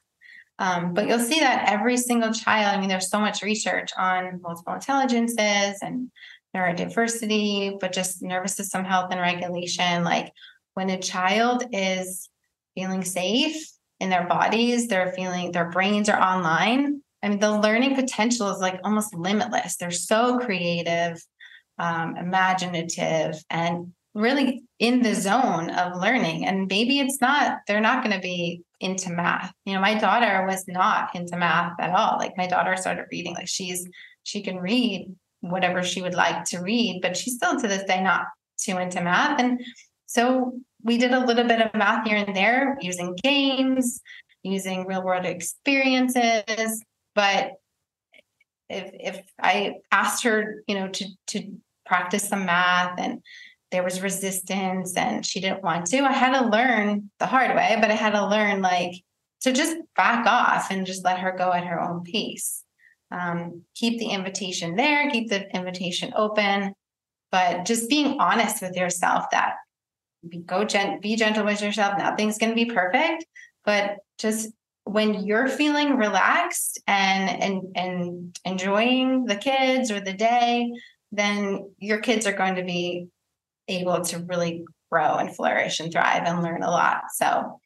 [0.58, 2.76] Um, but you'll see that every single child.
[2.76, 6.10] I mean, there's so much research on multiple intelligences and
[6.56, 10.04] neurodiversity, but just nervous system health and regulation.
[10.04, 10.32] Like
[10.74, 12.30] when a child is
[12.78, 13.58] feeling safe
[14.00, 17.02] in their bodies, they're feeling their brains are online.
[17.24, 19.78] I mean, the learning potential is like almost limitless.
[19.78, 21.20] They're so creative
[21.80, 26.46] um, imaginative, and really in the zone of learning.
[26.46, 29.54] And maybe it's not, they're not going to be into math.
[29.66, 32.18] You know, my daughter was not into math at all.
[32.18, 33.88] Like my daughter started reading, like she's,
[34.24, 38.02] she can read whatever she would like to read, but she's still to this day
[38.02, 38.24] not
[38.60, 39.40] too into math.
[39.40, 39.62] And
[40.08, 44.00] so we did a little bit of math here and there using games,
[44.42, 46.84] using real world experiences.
[47.14, 47.52] But
[48.70, 51.52] if if I asked her, you know, to to
[51.86, 53.22] practice some math and
[53.70, 56.00] there was resistance and she didn't want to.
[56.00, 58.94] I had to learn the hard way, but I had to learn like
[59.42, 62.64] to just back off and just let her go at her own pace.
[63.12, 66.74] Um, keep the invitation there, keep the invitation open,
[67.30, 69.56] but just being honest with yourself that
[70.46, 71.98] go gent- be gentle with yourself.
[71.98, 73.26] Nothing's going to be perfect,
[73.66, 74.50] but just
[74.84, 80.72] when you're feeling relaxed and and and enjoying the kids or the day,
[81.12, 83.08] then your kids are going to be
[83.68, 87.04] able to really grow and flourish and thrive and learn a lot.
[87.14, 87.60] So,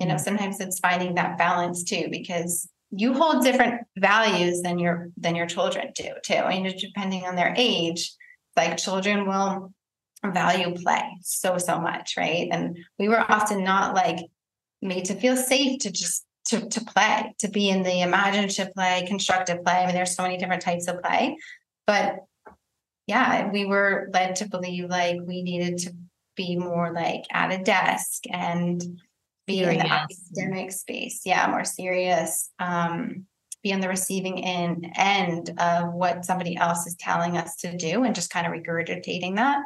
[0.00, 0.22] you know, mm-hmm.
[0.22, 5.46] sometimes it's finding that balance too, because you hold different values than your than your
[5.46, 6.34] children do too.
[6.34, 8.14] and depending on their age.
[8.56, 9.72] like children will
[10.24, 12.48] value play so so much right?
[12.50, 14.18] And we were often not like
[14.82, 19.04] made to feel safe to just to, to play to be in the imaginative play
[19.06, 19.74] constructive play.
[19.74, 21.36] I mean there's so many different types of play.
[21.86, 22.24] But
[23.06, 25.94] yeah we were led to believe like we needed to
[26.36, 28.80] be more like at a desk and
[29.46, 29.82] be serious.
[29.82, 31.22] in the academic space.
[31.24, 33.26] Yeah more serious um
[33.62, 38.04] be on the receiving end end of what somebody else is telling us to do
[38.04, 39.58] and just kind of regurgitating that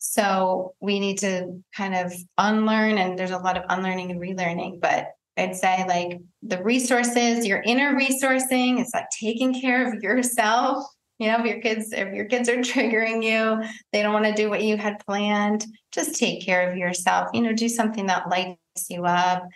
[0.00, 4.80] so we need to kind of unlearn, and there's a lot of unlearning and relearning.
[4.80, 10.86] But I'd say like the resources, your inner resourcing, it's like taking care of yourself.
[11.18, 14.32] You know, if your kids, if your kids are triggering you, they don't want to
[14.32, 17.28] do what you had planned, just take care of yourself.
[17.34, 19.46] You know, do something that lights you up.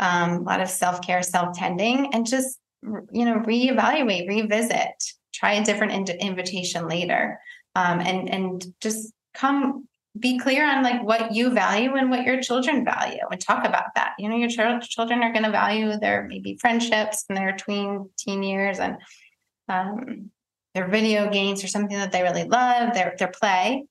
[0.00, 5.00] Um, a lot of self care, self tending, and just you know reevaluate, revisit,
[5.32, 7.38] try a different in- invitation later,
[7.76, 9.86] um, and and just come
[10.18, 13.94] be clear on like what you value and what your children value and talk about
[13.94, 14.12] that.
[14.18, 18.10] You know your ch- children are going to value their maybe friendships and their tween
[18.18, 18.96] teen years and
[19.68, 20.30] um,
[20.74, 23.84] their video games or something that they really love their their play.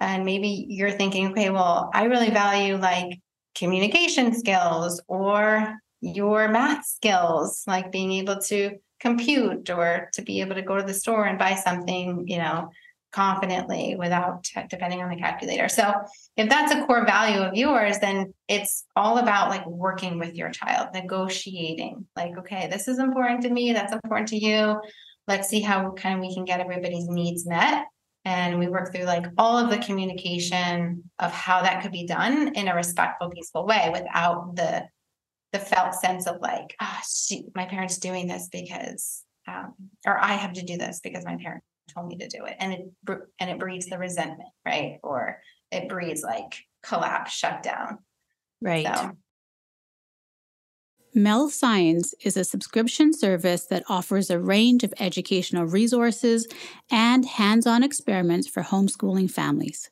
[0.00, 3.20] And maybe you're thinking okay well i really value like
[3.54, 10.54] communication skills or your math skills like being able to compute or to be able
[10.54, 12.70] to go to the store and buy something you know
[13.12, 15.68] confidently without depending on the calculator.
[15.68, 15.92] So
[16.36, 20.50] if that's a core value of yours, then it's all about like working with your
[20.50, 22.06] child, negotiating.
[22.16, 24.80] Like, okay, this is important to me, that's important to you.
[25.26, 27.86] Let's see how kind of we can get everybody's needs met.
[28.24, 32.54] And we work through like all of the communication of how that could be done
[32.54, 34.86] in a respectful, peaceful way without the
[35.52, 37.02] the felt sense of like, ah,
[37.32, 39.74] oh, my parents doing this because um,
[40.06, 42.72] or I have to do this because my parents told me to do it and
[42.72, 42.90] it
[43.38, 47.98] and it breeds the resentment right or it breeds like collapse shutdown
[48.60, 49.12] right so.
[51.12, 56.46] Mel Science is a subscription service that offers a range of educational resources
[56.88, 59.90] and hands on experiments for homeschooling families.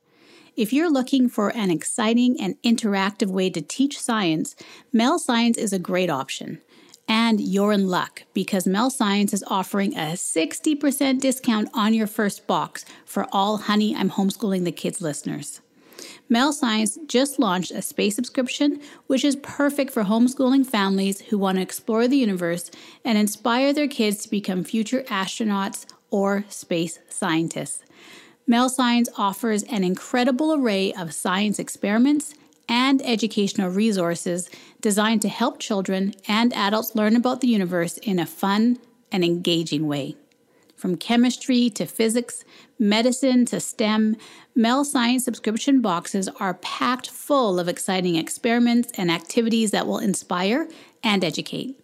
[0.55, 4.55] If you're looking for an exciting and interactive way to teach science,
[4.93, 6.61] Mel Science is a great option.
[7.09, 12.47] And you're in luck because Mel Science is offering a 60% discount on your first
[12.47, 15.63] box for all Honey, I'm Homeschooling the Kids listeners.
[16.29, 21.57] Mel Science just launched a space subscription, which is perfect for homeschooling families who want
[21.57, 22.71] to explore the universe
[23.05, 27.83] and inspire their kids to become future astronauts or space scientists.
[28.47, 32.35] Mel Science offers an incredible array of science experiments
[32.69, 34.51] and educational resources
[34.81, 38.79] designed to help children and adults learn about the universe in a fun
[39.11, 40.17] and engaging way.
[40.77, 42.45] From chemistry to physics,
[42.79, 44.17] medicine to STEM,
[44.55, 50.69] Mel Science subscription boxes are packed full of exciting experiments and activities that will inspire
[51.03, 51.81] and educate.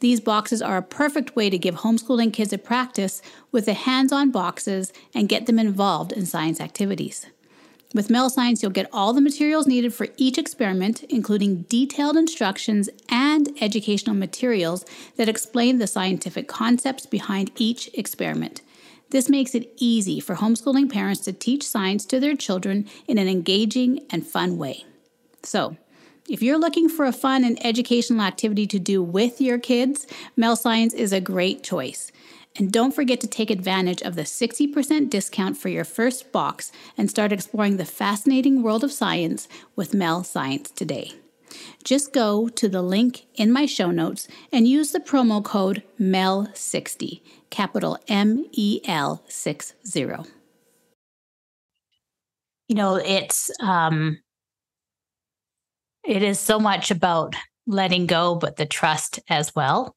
[0.00, 3.20] These boxes are a perfect way to give homeschooling kids a practice
[3.52, 7.26] with the hands on boxes and get them involved in science activities.
[7.94, 12.90] With Mel Science, you'll get all the materials needed for each experiment, including detailed instructions
[13.08, 14.84] and educational materials
[15.16, 18.60] that explain the scientific concepts behind each experiment.
[19.08, 23.26] This makes it easy for homeschooling parents to teach science to their children in an
[23.26, 24.84] engaging and fun way.
[25.42, 25.78] So,
[26.28, 30.56] if you're looking for a fun and educational activity to do with your kids, Mel
[30.56, 32.12] Science is a great choice.
[32.58, 37.08] And don't forget to take advantage of the 60% discount for your first box and
[37.08, 39.46] start exploring the fascinating world of science
[39.76, 41.12] with Mel Science today.
[41.84, 47.22] Just go to the link in my show notes and use the promo code MEL60,
[47.48, 50.02] capital M E L 60.
[52.68, 54.18] You know, it's um
[56.04, 57.34] it is so much about
[57.66, 59.94] letting go but the trust as well.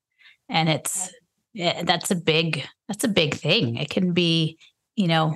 [0.48, 1.12] And it's
[1.54, 3.76] yeah, that's a big that's a big thing.
[3.76, 4.58] It can be,
[4.96, 5.36] you know,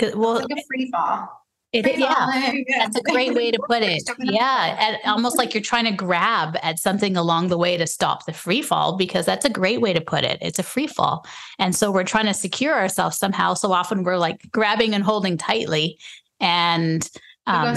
[0.00, 1.28] well, it's like a free fall.
[1.72, 4.02] It, yeah, that's a great way to put it.
[4.18, 8.24] Yeah, at, almost like you're trying to grab at something along the way to stop
[8.24, 10.38] the free fall, because that's a great way to put it.
[10.40, 11.26] It's a free fall,
[11.58, 13.54] and so we're trying to secure ourselves somehow.
[13.54, 15.98] So often we're like grabbing and holding tightly,
[16.40, 17.08] and
[17.46, 17.76] um,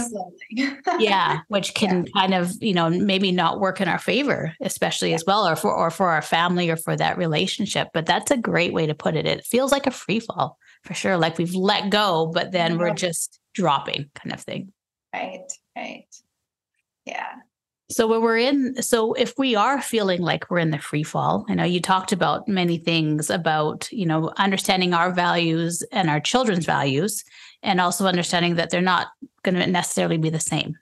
[0.99, 2.21] yeah, which can yeah.
[2.21, 5.15] kind of, you know, maybe not work in our favor, especially yeah.
[5.15, 7.89] as well, or for or for our family or for that relationship.
[7.93, 9.25] But that's a great way to put it.
[9.25, 11.17] It feels like a free fall for sure.
[11.17, 14.71] Like we've let go, but then we're just dropping kind of thing.
[15.13, 15.51] Right.
[15.75, 16.05] Right.
[17.05, 17.35] Yeah.
[17.91, 21.43] So when we're in, so if we are feeling like we're in the free fall,
[21.49, 26.19] I know you talked about many things about, you know, understanding our values and our
[26.19, 27.23] children's values,
[27.63, 29.07] and also understanding that they're not
[29.51, 30.75] going to necessarily be the same.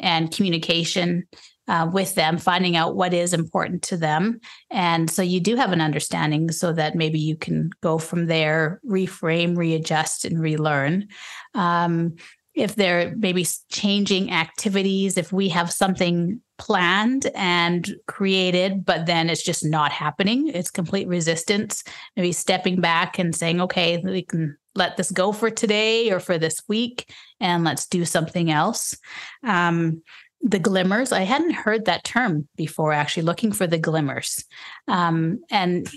[0.00, 1.26] And communication
[1.66, 4.40] uh, with them, finding out what is important to them.
[4.70, 8.80] And so you do have an understanding so that maybe you can go from there,
[8.86, 11.08] reframe, readjust, and relearn.
[11.54, 12.14] Um,
[12.54, 19.44] if they're maybe changing activities, if we have something planned and created, but then it's
[19.44, 21.84] just not happening, it's complete resistance,
[22.16, 26.38] maybe stepping back and saying, okay, we can let this go for today or for
[26.38, 28.96] this week and let's do something else.
[29.42, 30.02] Um,
[30.40, 34.44] the glimmers, I hadn't heard that term before, actually, looking for the glimmers.
[34.86, 35.90] Um, and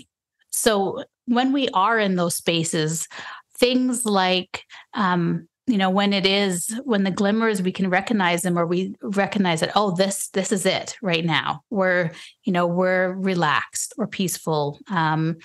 [0.50, 3.08] so when we are in those spaces,
[3.56, 4.64] things like
[4.94, 8.94] um, you know when it is when the glimmers we can recognize them or we
[9.00, 12.10] recognize that oh this this is it right now we're
[12.44, 15.36] you know we're relaxed or peaceful um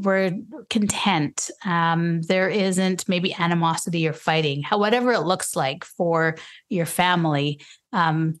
[0.00, 0.32] we're
[0.70, 1.50] content.
[1.64, 4.62] Um there isn't maybe animosity or fighting.
[4.62, 6.36] How, whatever it looks like for
[6.68, 7.60] your family
[7.92, 8.40] um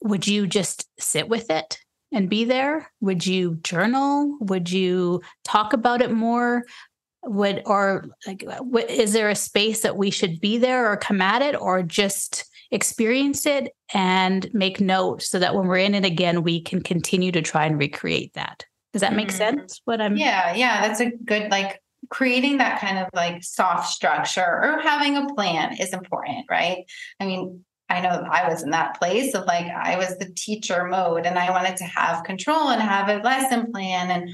[0.00, 1.78] would you just sit with it
[2.12, 2.92] and be there?
[3.00, 4.36] Would you journal?
[4.40, 6.64] Would you talk about it more?
[7.24, 11.22] Would or like what, is there a space that we should be there or come
[11.22, 16.04] at it or just experience it and make note so that when we're in it
[16.04, 18.64] again we can continue to try and recreate that
[18.94, 19.36] does that make mm-hmm.
[19.36, 23.88] sense what i'm yeah yeah that's a good like creating that kind of like soft
[23.88, 26.84] structure or having a plan is important right
[27.20, 30.86] i mean I know I was in that place of like I was the teacher
[30.86, 34.30] mode and I wanted to have control and have a lesson plan and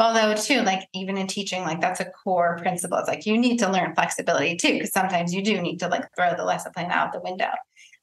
[0.00, 2.98] Although, too, like even in teaching, like that's a core principle.
[2.98, 6.04] It's like you need to learn flexibility too, because sometimes you do need to like
[6.14, 7.50] throw the lesson plan out the window.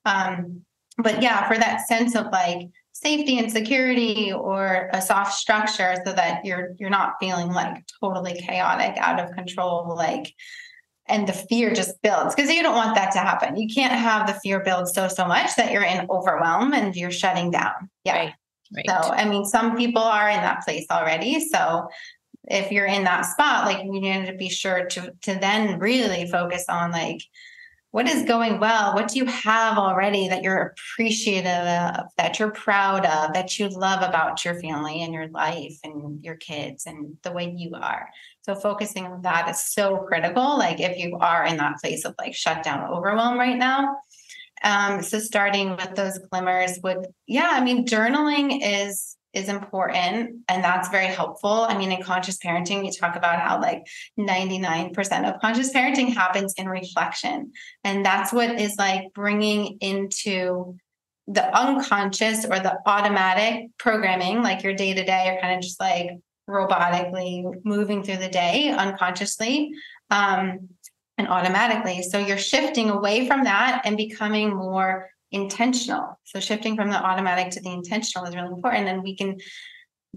[0.04, 0.66] Um,
[0.98, 6.14] but yeah, for that sense of like safety and security or a soft structure so
[6.14, 10.34] that you're you're not feeling like totally chaotic, out of control, like
[11.08, 13.58] and the fear just builds because you don't want that to happen.
[13.58, 17.12] You can't have the fear build so so much that you're in overwhelm and you're
[17.12, 17.89] shutting down.
[18.06, 18.16] Yeah.
[18.16, 18.34] Right.
[18.76, 18.86] Right.
[18.89, 21.39] So, I mean, some people are in that place already.
[21.39, 21.88] So,
[22.48, 26.28] if you're in that spot, like you need to be sure to to then really
[26.32, 27.22] focus on like
[27.96, 32.52] what is going well, what do you have already that you're appreciative of, that you're
[32.52, 37.16] proud of, that you love about your family and your life and your kids and
[37.24, 38.10] the way you are.
[38.41, 40.58] So focusing on that is so critical.
[40.58, 43.96] Like if you are in that place of like shutdown overwhelm right now,
[44.62, 50.64] um, so starting with those glimmers would, yeah, I mean, journaling is is important and
[50.64, 51.66] that's very helpful.
[51.68, 53.86] I mean, in conscious parenting, we talk about how like
[54.18, 57.52] 99% of conscious parenting happens in reflection.
[57.84, 60.78] And that's what is like bringing into
[61.28, 65.80] the unconscious or the automatic programming, like your day to day, you're kind of just
[65.80, 66.12] like
[66.50, 69.74] robotically moving through the day unconsciously.
[70.12, 70.70] Um,
[71.18, 72.04] and automatically.
[72.04, 76.18] So you're shifting away from that and becoming more intentional.
[76.24, 78.88] So shifting from the automatic to the intentional is really important.
[78.88, 79.38] And we can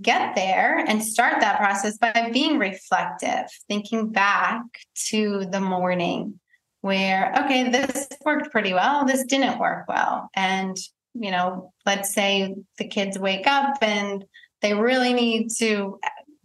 [0.00, 4.62] get there and start that process by being reflective, thinking back
[5.08, 6.38] to the morning
[6.82, 10.30] where, okay, this worked pretty well, this didn't work well.
[10.36, 10.76] And,
[11.14, 14.24] you know, let's say the kids wake up and
[14.62, 15.98] they really need to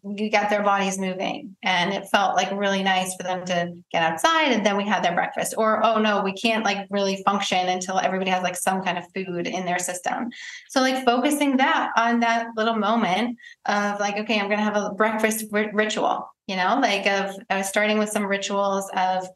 [0.03, 1.55] you got their bodies moving.
[1.63, 5.03] And it felt like really nice for them to get outside and then we had
[5.03, 5.55] their breakfast.
[5.57, 9.05] Or oh no we can't like really function until everybody has like some kind of
[9.15, 10.29] food in their system.
[10.69, 14.91] So like focusing that on that little moment of like okay i'm gonna have a
[14.91, 19.27] breakfast r- ritual you know like of was starting with some rituals of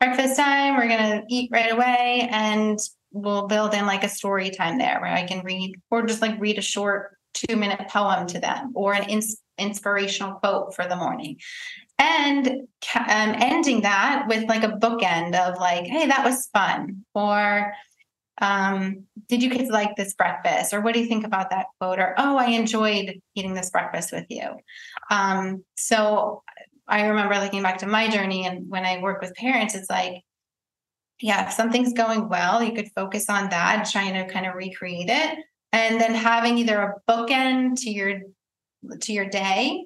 [0.00, 2.78] breakfast time we're gonna eat right away and
[3.12, 6.38] we'll build in like a story time there where i can read or just like
[6.40, 10.96] read a short two minute poem to them or an ins- inspirational quote for the
[10.96, 11.38] morning.
[11.98, 12.66] And um,
[13.06, 17.72] ending that with like a bookend of like hey that was fun or
[18.40, 20.74] um, did you kids like this breakfast?
[20.74, 22.00] or what do you think about that quote?
[22.00, 24.48] or oh i enjoyed eating this breakfast with you.
[25.10, 26.42] Um, so
[26.88, 30.22] i remember looking back to my journey and when i work with parents it's like
[31.20, 35.08] yeah if something's going well you could focus on that trying to kind of recreate
[35.08, 35.38] it.
[35.72, 38.20] And then having either a bookend to your
[39.00, 39.84] to your day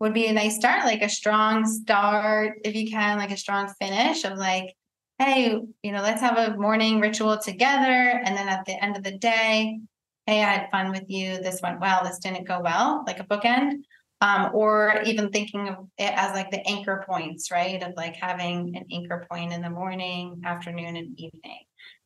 [0.00, 3.72] would be a nice start, like a strong start, if you can, like a strong
[3.80, 4.74] finish of like,
[5.18, 8.20] hey, you know, let's have a morning ritual together.
[8.24, 9.78] And then at the end of the day,
[10.26, 11.40] hey, I had fun with you.
[11.40, 12.02] This went well.
[12.04, 13.82] This didn't go well, like a bookend.
[14.20, 17.82] Um, or even thinking of it as like the anchor points, right?
[17.82, 21.58] Of like having an anchor point in the morning, afternoon, and evening.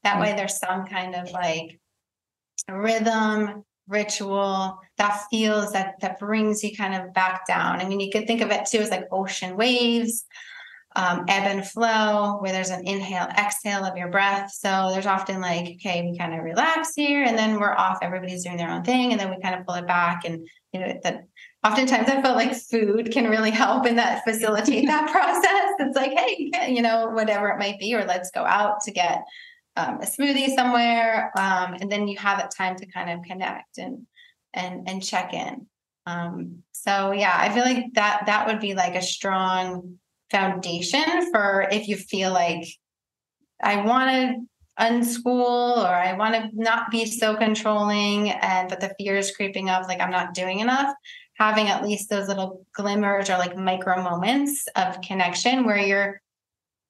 [0.02, 1.78] That way, there's some kind of like
[2.70, 7.80] rhythm, ritual that feels that that brings you kind of back down.
[7.80, 10.24] I mean, you could think of it too as like ocean waves,
[10.96, 14.50] um, ebb and flow, where there's an inhale, exhale of your breath.
[14.50, 17.98] So there's often like, okay, we kind of relax here, and then we're off.
[18.02, 20.22] Everybody's doing their own thing, and then we kind of pull it back.
[20.24, 21.24] And you know that
[21.64, 25.74] oftentimes I feel like food can really help in that facilitate that process.
[25.78, 29.22] It's like, hey, you know, whatever it might be, or let's go out to get
[29.76, 33.78] um, a smoothie somewhere, um, and then you have that time to kind of connect
[33.78, 34.06] and
[34.54, 35.66] and and check in.
[36.06, 39.98] Um, so yeah, I feel like that that would be like a strong
[40.30, 42.66] foundation for if you feel like
[43.62, 44.46] I want to
[44.78, 49.68] unschool or I want to not be so controlling, and but the fear is creeping
[49.68, 50.94] up, like I'm not doing enough.
[51.38, 56.22] Having at least those little glimmers or like micro moments of connection where you're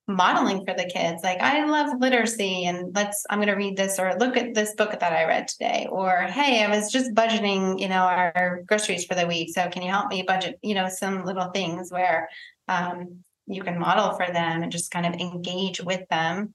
[0.09, 3.99] modeling for the kids like i love literacy and let's i'm going to read this
[3.99, 7.81] or look at this book that i read today or hey i was just budgeting
[7.81, 10.89] you know our groceries for the week so can you help me budget you know
[10.89, 12.29] some little things where
[12.69, 16.55] um, you can model for them and just kind of engage with them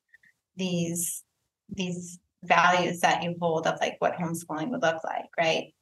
[0.56, 1.24] these
[1.70, 5.74] these values that you hold of like what homeschooling would look like right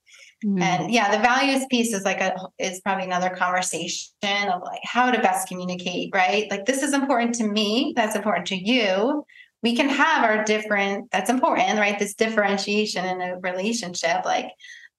[0.46, 0.62] Mm-hmm.
[0.62, 5.12] And yeah, the values piece is like a is probably another conversation of like how
[5.12, 6.50] to best communicate, right?
[6.50, 9.26] Like this is important to me, that's important to you.
[9.62, 12.00] We can have our different, that's important, right?
[12.00, 14.52] This differentiation in a relationship, like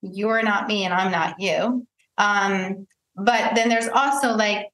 [0.03, 1.87] you're not me and I'm not you.
[2.19, 2.87] Um,
[3.17, 4.67] but then there's also like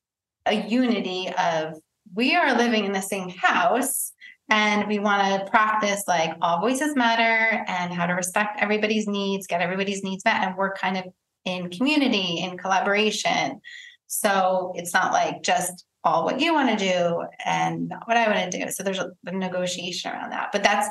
[0.46, 1.74] a unity of
[2.14, 4.12] we are living in the same house
[4.48, 9.46] and we want to practice like all voices matter and how to respect everybody's needs,
[9.46, 11.04] get everybody's needs met, and work kind of
[11.44, 13.60] in community, in collaboration.
[14.06, 18.52] So it's not like just all what you want to do and what I want
[18.52, 18.70] to do.
[18.70, 20.50] So there's a, a negotiation around that.
[20.52, 20.88] But that's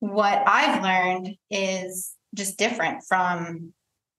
[0.00, 3.74] what I've learned is just different from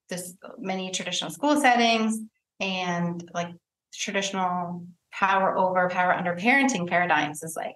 [0.10, 2.20] this many traditional school settings
[2.60, 3.50] and like
[3.94, 7.76] traditional power over power under parenting paradigms is like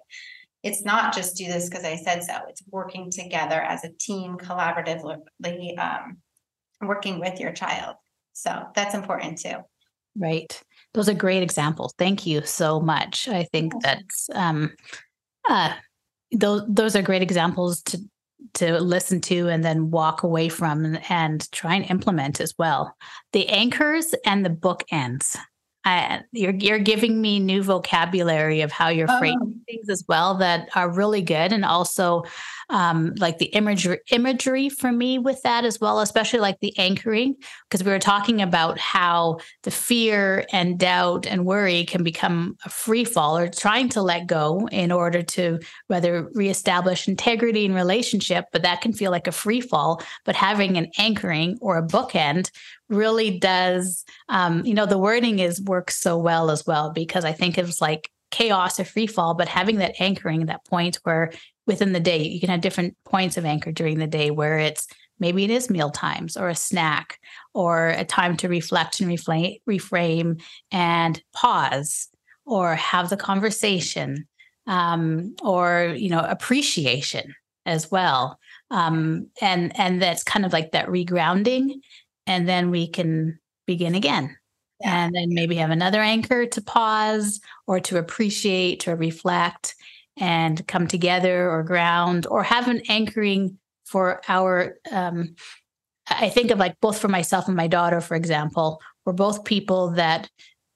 [0.62, 2.34] it's not just do this because I said so.
[2.48, 6.18] It's working together as a team, collaboratively, um,
[6.82, 7.96] working with your child.
[8.32, 9.56] So that's important too.
[10.16, 10.60] Right.
[10.94, 11.94] Those are great examples.
[11.98, 13.28] Thank you so much.
[13.28, 14.72] I think that's um,
[15.48, 15.74] uh,
[16.32, 17.98] those those are great examples to
[18.54, 22.96] to listen to and then walk away from and, and try and implement as well.
[23.32, 25.36] The anchors and the bookends.
[25.84, 29.64] I, you're you're giving me new vocabulary of how you're framing oh.
[29.66, 32.24] things as well that are really good, and also
[32.70, 37.36] um, like the imagery imagery for me with that as well, especially like the anchoring,
[37.68, 42.68] because we were talking about how the fear and doubt and worry can become a
[42.70, 45.58] free fall or trying to let go in order to
[45.88, 50.02] whether reestablish integrity in relationship, but that can feel like a free fall.
[50.24, 52.50] But having an anchoring or a bookend
[52.90, 57.32] really does um, you know the wording is works so well as well because i
[57.32, 61.32] think it's like chaos or free fall but having that anchoring that point where
[61.66, 64.86] within the day you can have different points of anchor during the day where it's
[65.18, 67.18] maybe it is meal times or a snack
[67.54, 70.40] or a time to reflect and reflame, reframe
[70.72, 72.08] and pause
[72.46, 74.26] or have the conversation
[74.66, 77.34] um, or you know appreciation
[77.66, 78.38] as well
[78.70, 81.74] um, and and that's kind of like that regrounding
[82.26, 84.36] and then we can begin again.
[84.80, 85.04] Yeah.
[85.04, 89.74] And then maybe have another anchor to pause or to appreciate or reflect
[90.20, 95.34] and come together or ground or have an anchoring for our um,
[96.10, 99.90] I think of like both for myself and my daughter, for example, we're both people
[99.90, 100.28] that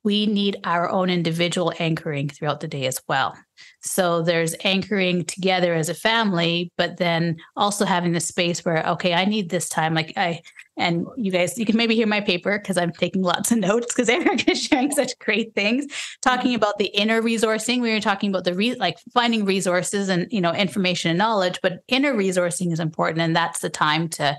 [0.05, 3.37] we need our own individual anchoring throughout the day as well.
[3.85, 9.13] So there's anchoring together as a family, but then also having the space where, okay,
[9.13, 9.95] I need this time.
[9.95, 10.41] Like I,
[10.77, 13.87] and you guys, you can maybe hear my paper because I'm taking lots of notes
[13.95, 15.87] because Erica is sharing such great things,
[16.23, 16.57] talking mm-hmm.
[16.57, 17.83] about the inner resourcing.
[17.83, 21.59] We were talking about the re- like finding resources and, you know, information and knowledge,
[21.63, 23.21] but inner resourcing is important.
[23.21, 24.37] And that's the time to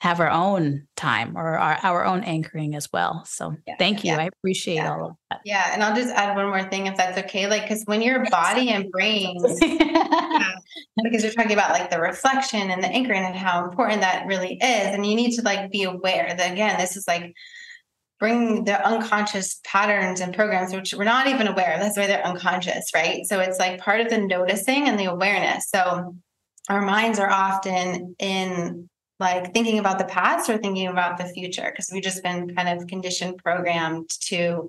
[0.00, 3.24] have our own time or our, our own anchoring as well.
[3.24, 4.12] So yeah, thank you.
[4.12, 4.18] Yeah.
[4.18, 4.92] I appreciate yeah.
[4.92, 5.40] all of that.
[5.44, 5.70] Yeah.
[5.72, 7.48] And I'll just add one more thing if that's okay.
[7.48, 9.38] Like, because when your body and brain,
[11.02, 14.54] because you're talking about like the reflection and the anchoring and how important that really
[14.56, 14.60] is.
[14.60, 17.34] And you need to like be aware that again, this is like
[18.20, 21.80] bring the unconscious patterns and programs, which we're not even aware of.
[21.80, 23.24] That's why they're unconscious, right?
[23.26, 25.70] So it's like part of the noticing and the awareness.
[25.70, 26.14] So
[26.68, 28.88] our minds are often in
[29.18, 32.68] like thinking about the past or thinking about the future because we've just been kind
[32.68, 34.68] of conditioned programmed to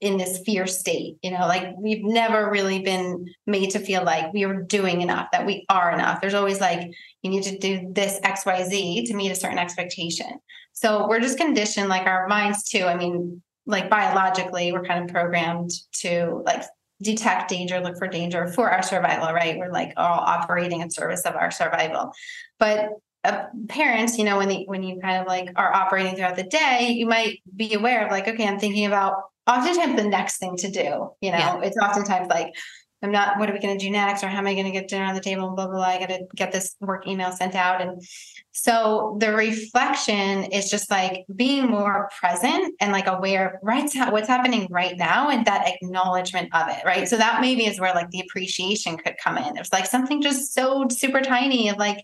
[0.00, 1.16] in this fear state.
[1.22, 5.28] You know, like we've never really been made to feel like we are doing enough,
[5.32, 6.20] that we are enough.
[6.20, 10.38] There's always like, you need to do this XYZ to meet a certain expectation.
[10.72, 12.84] So we're just conditioned, like our minds too.
[12.84, 15.70] I mean, like biologically, we're kind of programmed
[16.00, 16.64] to like
[17.00, 19.56] detect danger, look for danger for our survival, right?
[19.56, 22.12] We're like all operating in service of our survival.
[22.58, 22.90] But
[23.24, 26.42] Uh, parents, you know, when the when you kind of like are operating throughout the
[26.42, 29.14] day, you might be aware of like, okay, I'm thinking about
[29.46, 31.10] oftentimes the next thing to do.
[31.20, 31.60] You know, yeah.
[31.62, 32.52] it's oftentimes like,
[33.02, 34.24] I'm not, what are we going to do next?
[34.24, 35.50] Or how am I going to get dinner on the table?
[35.50, 35.84] Blah, blah, blah.
[35.84, 37.82] I got to get this work email sent out.
[37.82, 38.02] And
[38.52, 44.28] so the reflection is just like being more present and like aware of right what's
[44.28, 46.82] happening right now and that acknowledgement of it.
[46.86, 47.06] Right.
[47.06, 49.58] So that maybe is where like the appreciation could come in.
[49.58, 51.98] It's like something just so super tiny of like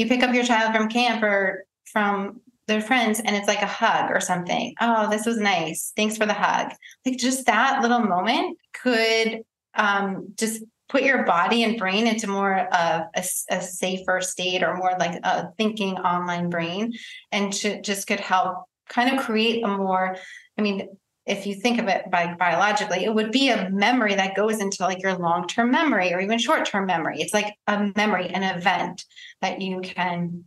[0.00, 3.66] you pick up your child from camp or from their friends and it's like a
[3.66, 4.74] hug or something.
[4.80, 5.92] Oh, this was nice.
[5.94, 6.72] Thanks for the hug.
[7.04, 9.42] Like just that little moment could
[9.74, 14.74] um, just put your body and brain into more of a, a safer state or
[14.76, 16.94] more like a thinking online brain
[17.30, 20.16] and to, just could help kind of create a more,
[20.58, 20.88] I mean,
[21.30, 25.02] if you think of it biologically, it would be a memory that goes into like
[25.02, 27.20] your long-term memory or even short-term memory.
[27.20, 29.04] It's like a memory, an event
[29.40, 30.44] that you can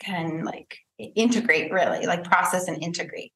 [0.00, 3.32] can like integrate really like process and integrate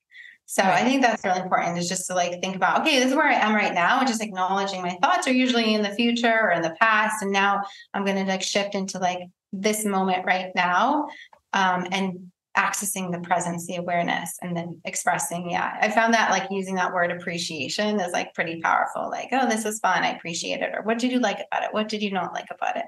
[0.47, 0.83] so right.
[0.83, 3.29] i think that's really important is just to like think about okay this is where
[3.29, 6.51] i am right now and just acknowledging my thoughts are usually in the future or
[6.51, 9.21] in the past and now i'm going to like shift into like
[9.53, 11.07] this moment right now
[11.53, 16.49] um, and accessing the presence the awareness and then expressing yeah i found that like
[16.51, 20.61] using that word appreciation is like pretty powerful like oh this was fun i appreciate
[20.61, 22.87] it or what did you like about it what did you not like about it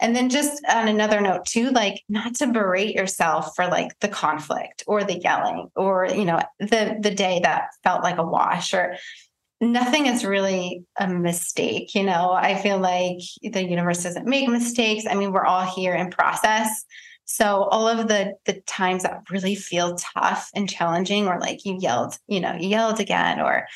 [0.00, 4.08] and then just on another note too, like not to berate yourself for like the
[4.08, 8.72] conflict or the yelling or, you know, the the day that felt like a wash
[8.72, 8.96] or
[9.60, 11.94] nothing is really a mistake.
[11.94, 15.04] You know, I feel like the universe doesn't make mistakes.
[15.08, 16.84] I mean, we're all here in process.
[17.32, 21.78] So all of the the times that really feel tough and challenging, or like you
[21.78, 23.68] yelled, you know, you yelled again, or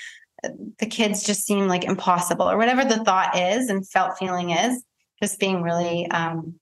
[0.80, 4.82] the kids just seem like impossible, or whatever the thought is and felt feeling is,
[5.22, 6.58] just being really um,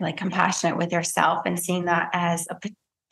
[0.00, 2.58] like compassionate with yourself and seeing that as a,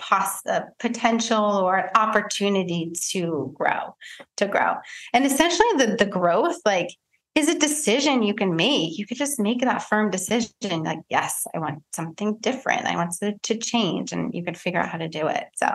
[0.00, 3.94] pos- a potential or opportunity to grow,
[4.36, 4.74] to grow.
[5.12, 6.88] And essentially, the the growth like
[7.36, 8.98] is a decision you can make.
[8.98, 12.86] You could just make that firm decision, like, yes, I want something different.
[12.86, 15.44] I want to, to change, and you could figure out how to do it.
[15.54, 15.68] So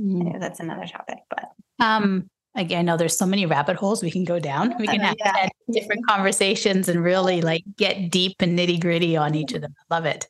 [0.00, 0.38] mm.
[0.38, 1.18] that's another topic.
[1.30, 1.50] But
[1.80, 4.74] um, again, I know there's so many rabbit holes we can go down.
[4.78, 5.48] We can have yeah.
[5.70, 9.74] different conversations and really like get deep and nitty gritty on each of them.
[9.90, 10.26] I love it.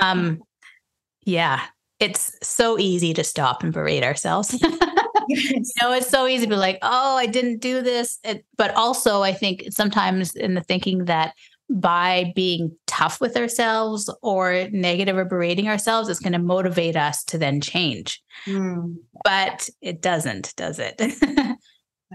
[0.00, 0.42] Um,
[1.24, 1.62] yeah,
[2.00, 4.62] it's so easy to stop and berate ourselves.
[5.28, 8.18] you know, it's so easy to be like, oh, I didn't do this.
[8.24, 11.34] It, but also, I think sometimes in the thinking that
[11.70, 17.22] by being tough with ourselves or negative or berating ourselves, it's going to motivate us
[17.24, 18.22] to then change.
[18.46, 18.96] Mm.
[19.22, 21.00] But it doesn't, does it?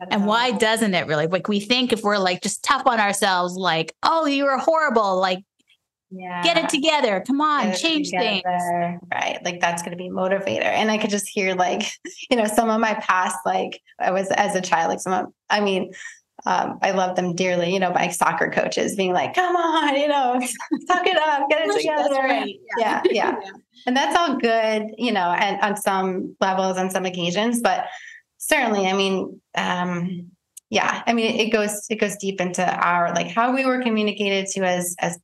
[0.10, 1.28] and why doesn't it really?
[1.28, 5.20] Like we think if we're like just tough on ourselves, like, oh, you were horrible,
[5.20, 5.40] like
[6.14, 6.44] yeah.
[6.44, 7.24] get it together.
[7.26, 8.44] Come on, change things.
[8.46, 9.40] Right.
[9.44, 10.64] Like that's going to be motivator.
[10.64, 11.84] And I could just hear like,
[12.30, 15.34] you know, some of my past, like I was as a child, like some of,
[15.50, 15.92] I mean,
[16.46, 20.08] um, I love them dearly, you know, my soccer coaches being like, come on, you
[20.08, 20.40] know,
[20.88, 22.16] suck it up, get it together.
[22.16, 22.56] Right.
[22.78, 23.02] Yeah.
[23.06, 23.50] Yeah, yeah.
[23.86, 27.86] And that's all good, you know, and on some levels, on some occasions, but
[28.38, 30.32] certainly, I mean, um,
[30.70, 34.48] yeah, I mean, it goes, it goes deep into our, like how we were communicated
[34.48, 35.20] to as, as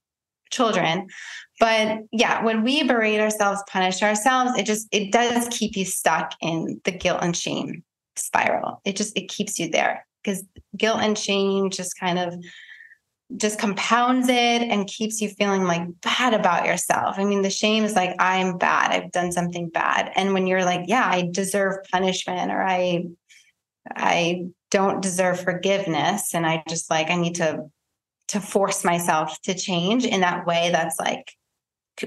[0.50, 1.08] children.
[1.60, 6.34] But yeah, when we berate ourselves, punish ourselves, it just, it does keep you stuck
[6.42, 7.84] in the guilt and shame
[8.16, 8.82] spiral.
[8.86, 10.44] It just, it keeps you there because
[10.78, 12.34] guilt and shame just kind of
[13.38, 17.20] just compounds it and keeps you feeling like bad about yourself.
[17.20, 18.92] I mean, the shame is like, I'm bad.
[18.92, 20.12] I've done something bad.
[20.16, 23.06] And when you're like, yeah, I deserve punishment or I,
[23.96, 26.34] I don't deserve forgiveness.
[26.34, 27.70] And I just like, I need to,
[28.30, 31.34] to force myself to change in that way that's like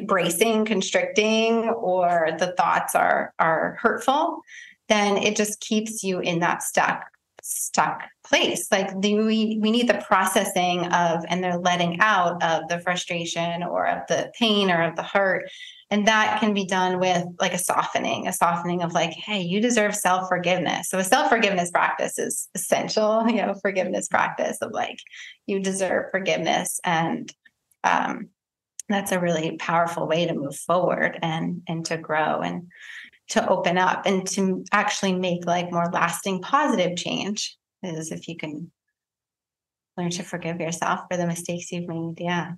[0.06, 4.40] bracing, constricting, or the thoughts are, are hurtful,
[4.88, 7.04] then it just keeps you in that stuck
[7.42, 8.70] stuck place.
[8.70, 13.62] Like the, we we need the processing of and they're letting out of the frustration
[13.64, 15.50] or of the pain or of the hurt.
[15.90, 19.60] And that can be done with like a softening a softening of like hey you
[19.60, 24.70] deserve self forgiveness so a self forgiveness practice is essential you know forgiveness practice of
[24.72, 24.98] like
[25.46, 27.32] you deserve forgiveness and
[27.84, 28.28] um
[28.88, 32.68] that's a really powerful way to move forward and and to grow and
[33.28, 38.36] to open up and to actually make like more lasting positive change is if you
[38.36, 38.70] can
[39.96, 42.14] learn to forgive yourself for the mistakes you've made.
[42.18, 42.52] Yeah.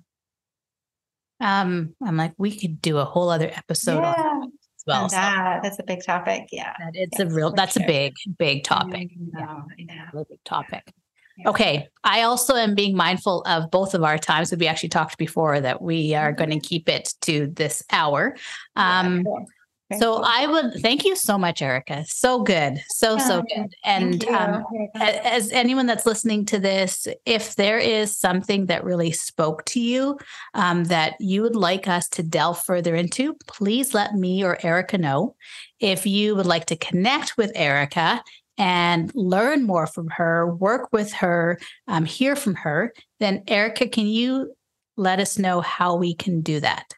[1.39, 4.13] Um, I'm like, we could do a whole other episode yeah.
[4.13, 5.09] on that as well.
[5.09, 6.47] So that, that's a big topic.
[6.51, 6.73] Yeah.
[6.79, 7.83] that it's a real that's sure.
[7.83, 9.09] a big, big topic.
[9.33, 10.93] Yeah, I really big topic.
[11.37, 11.49] Yeah.
[11.49, 11.87] Okay.
[12.03, 14.55] I also am being mindful of both of our times.
[14.55, 18.35] We actually talked before that we are going to keep it to this hour.
[18.75, 19.45] Yeah, Um, cool.
[19.89, 20.25] Very so cool.
[20.25, 22.05] I would thank you so much, Erica.
[22.07, 22.81] So good.
[22.89, 23.71] So, so good.
[23.83, 24.65] And um,
[24.95, 30.17] as anyone that's listening to this, if there is something that really spoke to you
[30.55, 34.97] um, that you would like us to delve further into, please let me or Erica
[34.97, 35.35] know.
[35.79, 38.23] If you would like to connect with Erica
[38.57, 44.07] and learn more from her, work with her, um, hear from her, then Erica, can
[44.07, 44.53] you
[44.97, 46.93] let us know how we can do that?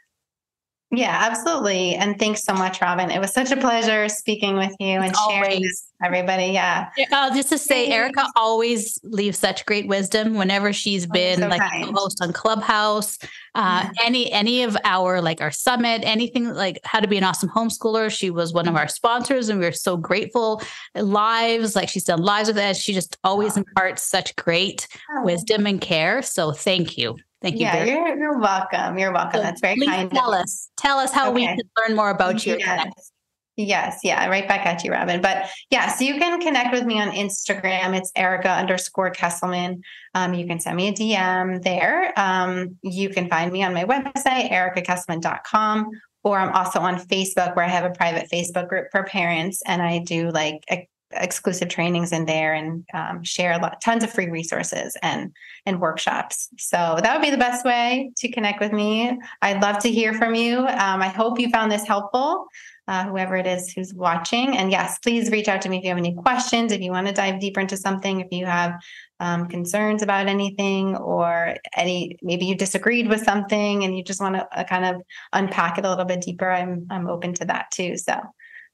[0.90, 1.96] Yeah, absolutely.
[1.96, 3.12] And thanks so much, Robin.
[3.12, 5.60] It was such a pleasure speaking with you and sharing Always.
[5.60, 6.46] this with everybody.
[6.54, 6.90] Yeah.
[7.12, 7.88] Uh, just to say.
[7.88, 11.94] Erica always leaves such great wisdom whenever she's been so like a kind.
[11.94, 13.18] host on Clubhouse,
[13.56, 13.92] uh, Mhm.
[14.06, 18.10] any any of our like our summit, anything like how to be an awesome homeschooler.
[18.10, 18.78] She was one of Mm-hmm.
[18.80, 20.62] our sponsors, and we are so grateful.
[20.96, 22.78] Lives, like she's done lives with us.
[22.80, 23.64] She just always Wow.
[23.68, 24.88] imparts such great
[25.24, 26.22] wisdom and care.
[26.22, 27.62] So thank you, thank you.
[27.62, 28.98] Yeah, you're, you're welcome.
[28.98, 29.40] You're welcome.
[29.40, 30.12] So That's very kind.
[30.12, 32.58] Tell of us, tell us how we can learn more about you.
[32.60, 33.12] Yes.
[33.60, 35.20] Yes, yeah, right back at you, Robin.
[35.20, 37.98] But yeah, so you can connect with me on Instagram.
[37.98, 39.82] It's Erica underscore Kesilman.
[40.14, 42.14] Um, you can send me a DM there.
[42.20, 45.90] Um, you can find me on my website, ericakesilman.com,
[46.24, 49.82] or I'm also on Facebook where I have a private Facebook group for parents and
[49.82, 50.64] I do like
[51.12, 55.32] exclusive trainings in there and um, share lot, tons of free resources and
[55.66, 56.50] and workshops.
[56.58, 59.18] So that would be the best way to connect with me.
[59.42, 60.60] I'd love to hear from you.
[60.60, 62.48] Um, I hope you found this helpful
[62.88, 64.58] uh, whoever it is who's watching.
[64.58, 67.08] And yes, please reach out to me if you have any questions, if you want
[67.08, 68.80] to dive deeper into something, if you have
[69.20, 74.36] um, concerns about anything, or any maybe you disagreed with something and you just want
[74.36, 75.02] to uh, kind of
[75.34, 76.50] unpack it a little bit deeper.
[76.50, 77.98] I'm I'm open to that too.
[77.98, 78.20] So,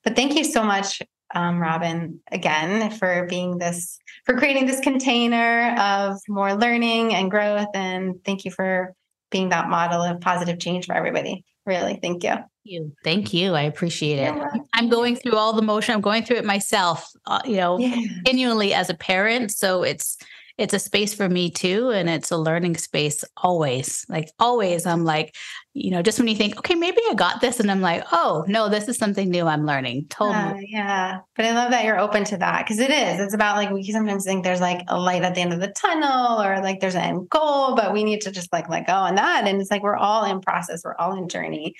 [0.03, 1.01] but thank you so much.
[1.33, 7.67] Um, Robin, again, for being this, for creating this container of more learning and growth.
[7.73, 8.93] And thank you for
[9.31, 11.43] being that model of positive change for everybody.
[11.65, 12.35] Really, thank you.
[12.65, 12.93] you.
[13.03, 13.53] Thank you.
[13.53, 14.35] I appreciate it.
[14.35, 14.51] You're.
[14.73, 15.95] I'm going through all the motion.
[15.95, 17.95] I'm going through it myself, uh, you know, Yeah.
[18.25, 19.51] continually as a parent.
[19.51, 20.17] So it's
[20.57, 24.05] it's a space for me too, and it's a learning space always.
[24.07, 25.35] Like always, I'm like,
[25.73, 28.45] you know, just when you think, okay, maybe I got this, and I'm like, oh
[28.47, 29.47] no, this is something new.
[29.47, 30.07] I'm learning.
[30.09, 30.37] Totally.
[30.37, 31.19] Uh, yeah.
[31.35, 33.19] But I love that you're open to that because it is.
[33.19, 35.69] It's about like we sometimes think there's like a light at the end of the
[35.69, 38.93] tunnel or like there's an end goal, but we need to just like let go
[38.93, 39.47] on that.
[39.47, 41.73] And it's like we're all in process, we're all in journey,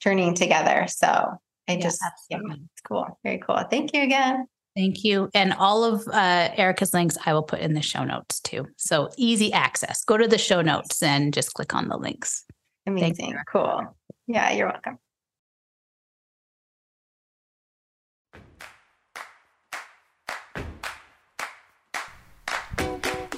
[0.00, 0.86] journeying together.
[0.88, 1.06] So
[1.68, 3.18] I Yeah, just yeah, it's cool.
[3.24, 3.62] Very cool.
[3.70, 4.46] Thank you again.
[4.76, 5.28] Thank you.
[5.34, 8.68] And all of uh, Erica's links I will put in the show notes too.
[8.76, 10.04] So easy access.
[10.04, 12.44] Go to the show notes and just click on the links.
[12.86, 13.32] you, Amazing.
[13.32, 13.44] Erica.
[13.50, 13.96] Cool.
[14.26, 14.98] Yeah, you're welcome.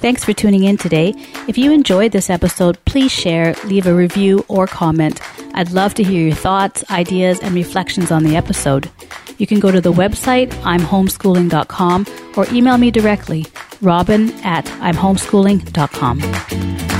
[0.03, 1.14] Thanks for tuning in today.
[1.47, 5.20] If you enjoyed this episode, please share, leave a review, or comment.
[5.55, 8.91] I'd love to hear your thoughts, ideas, and reflections on the episode.
[9.43, 13.47] You can go to the website, imhomeschooling.com, or email me directly,
[13.80, 16.91] robin at imhomeschooling.com.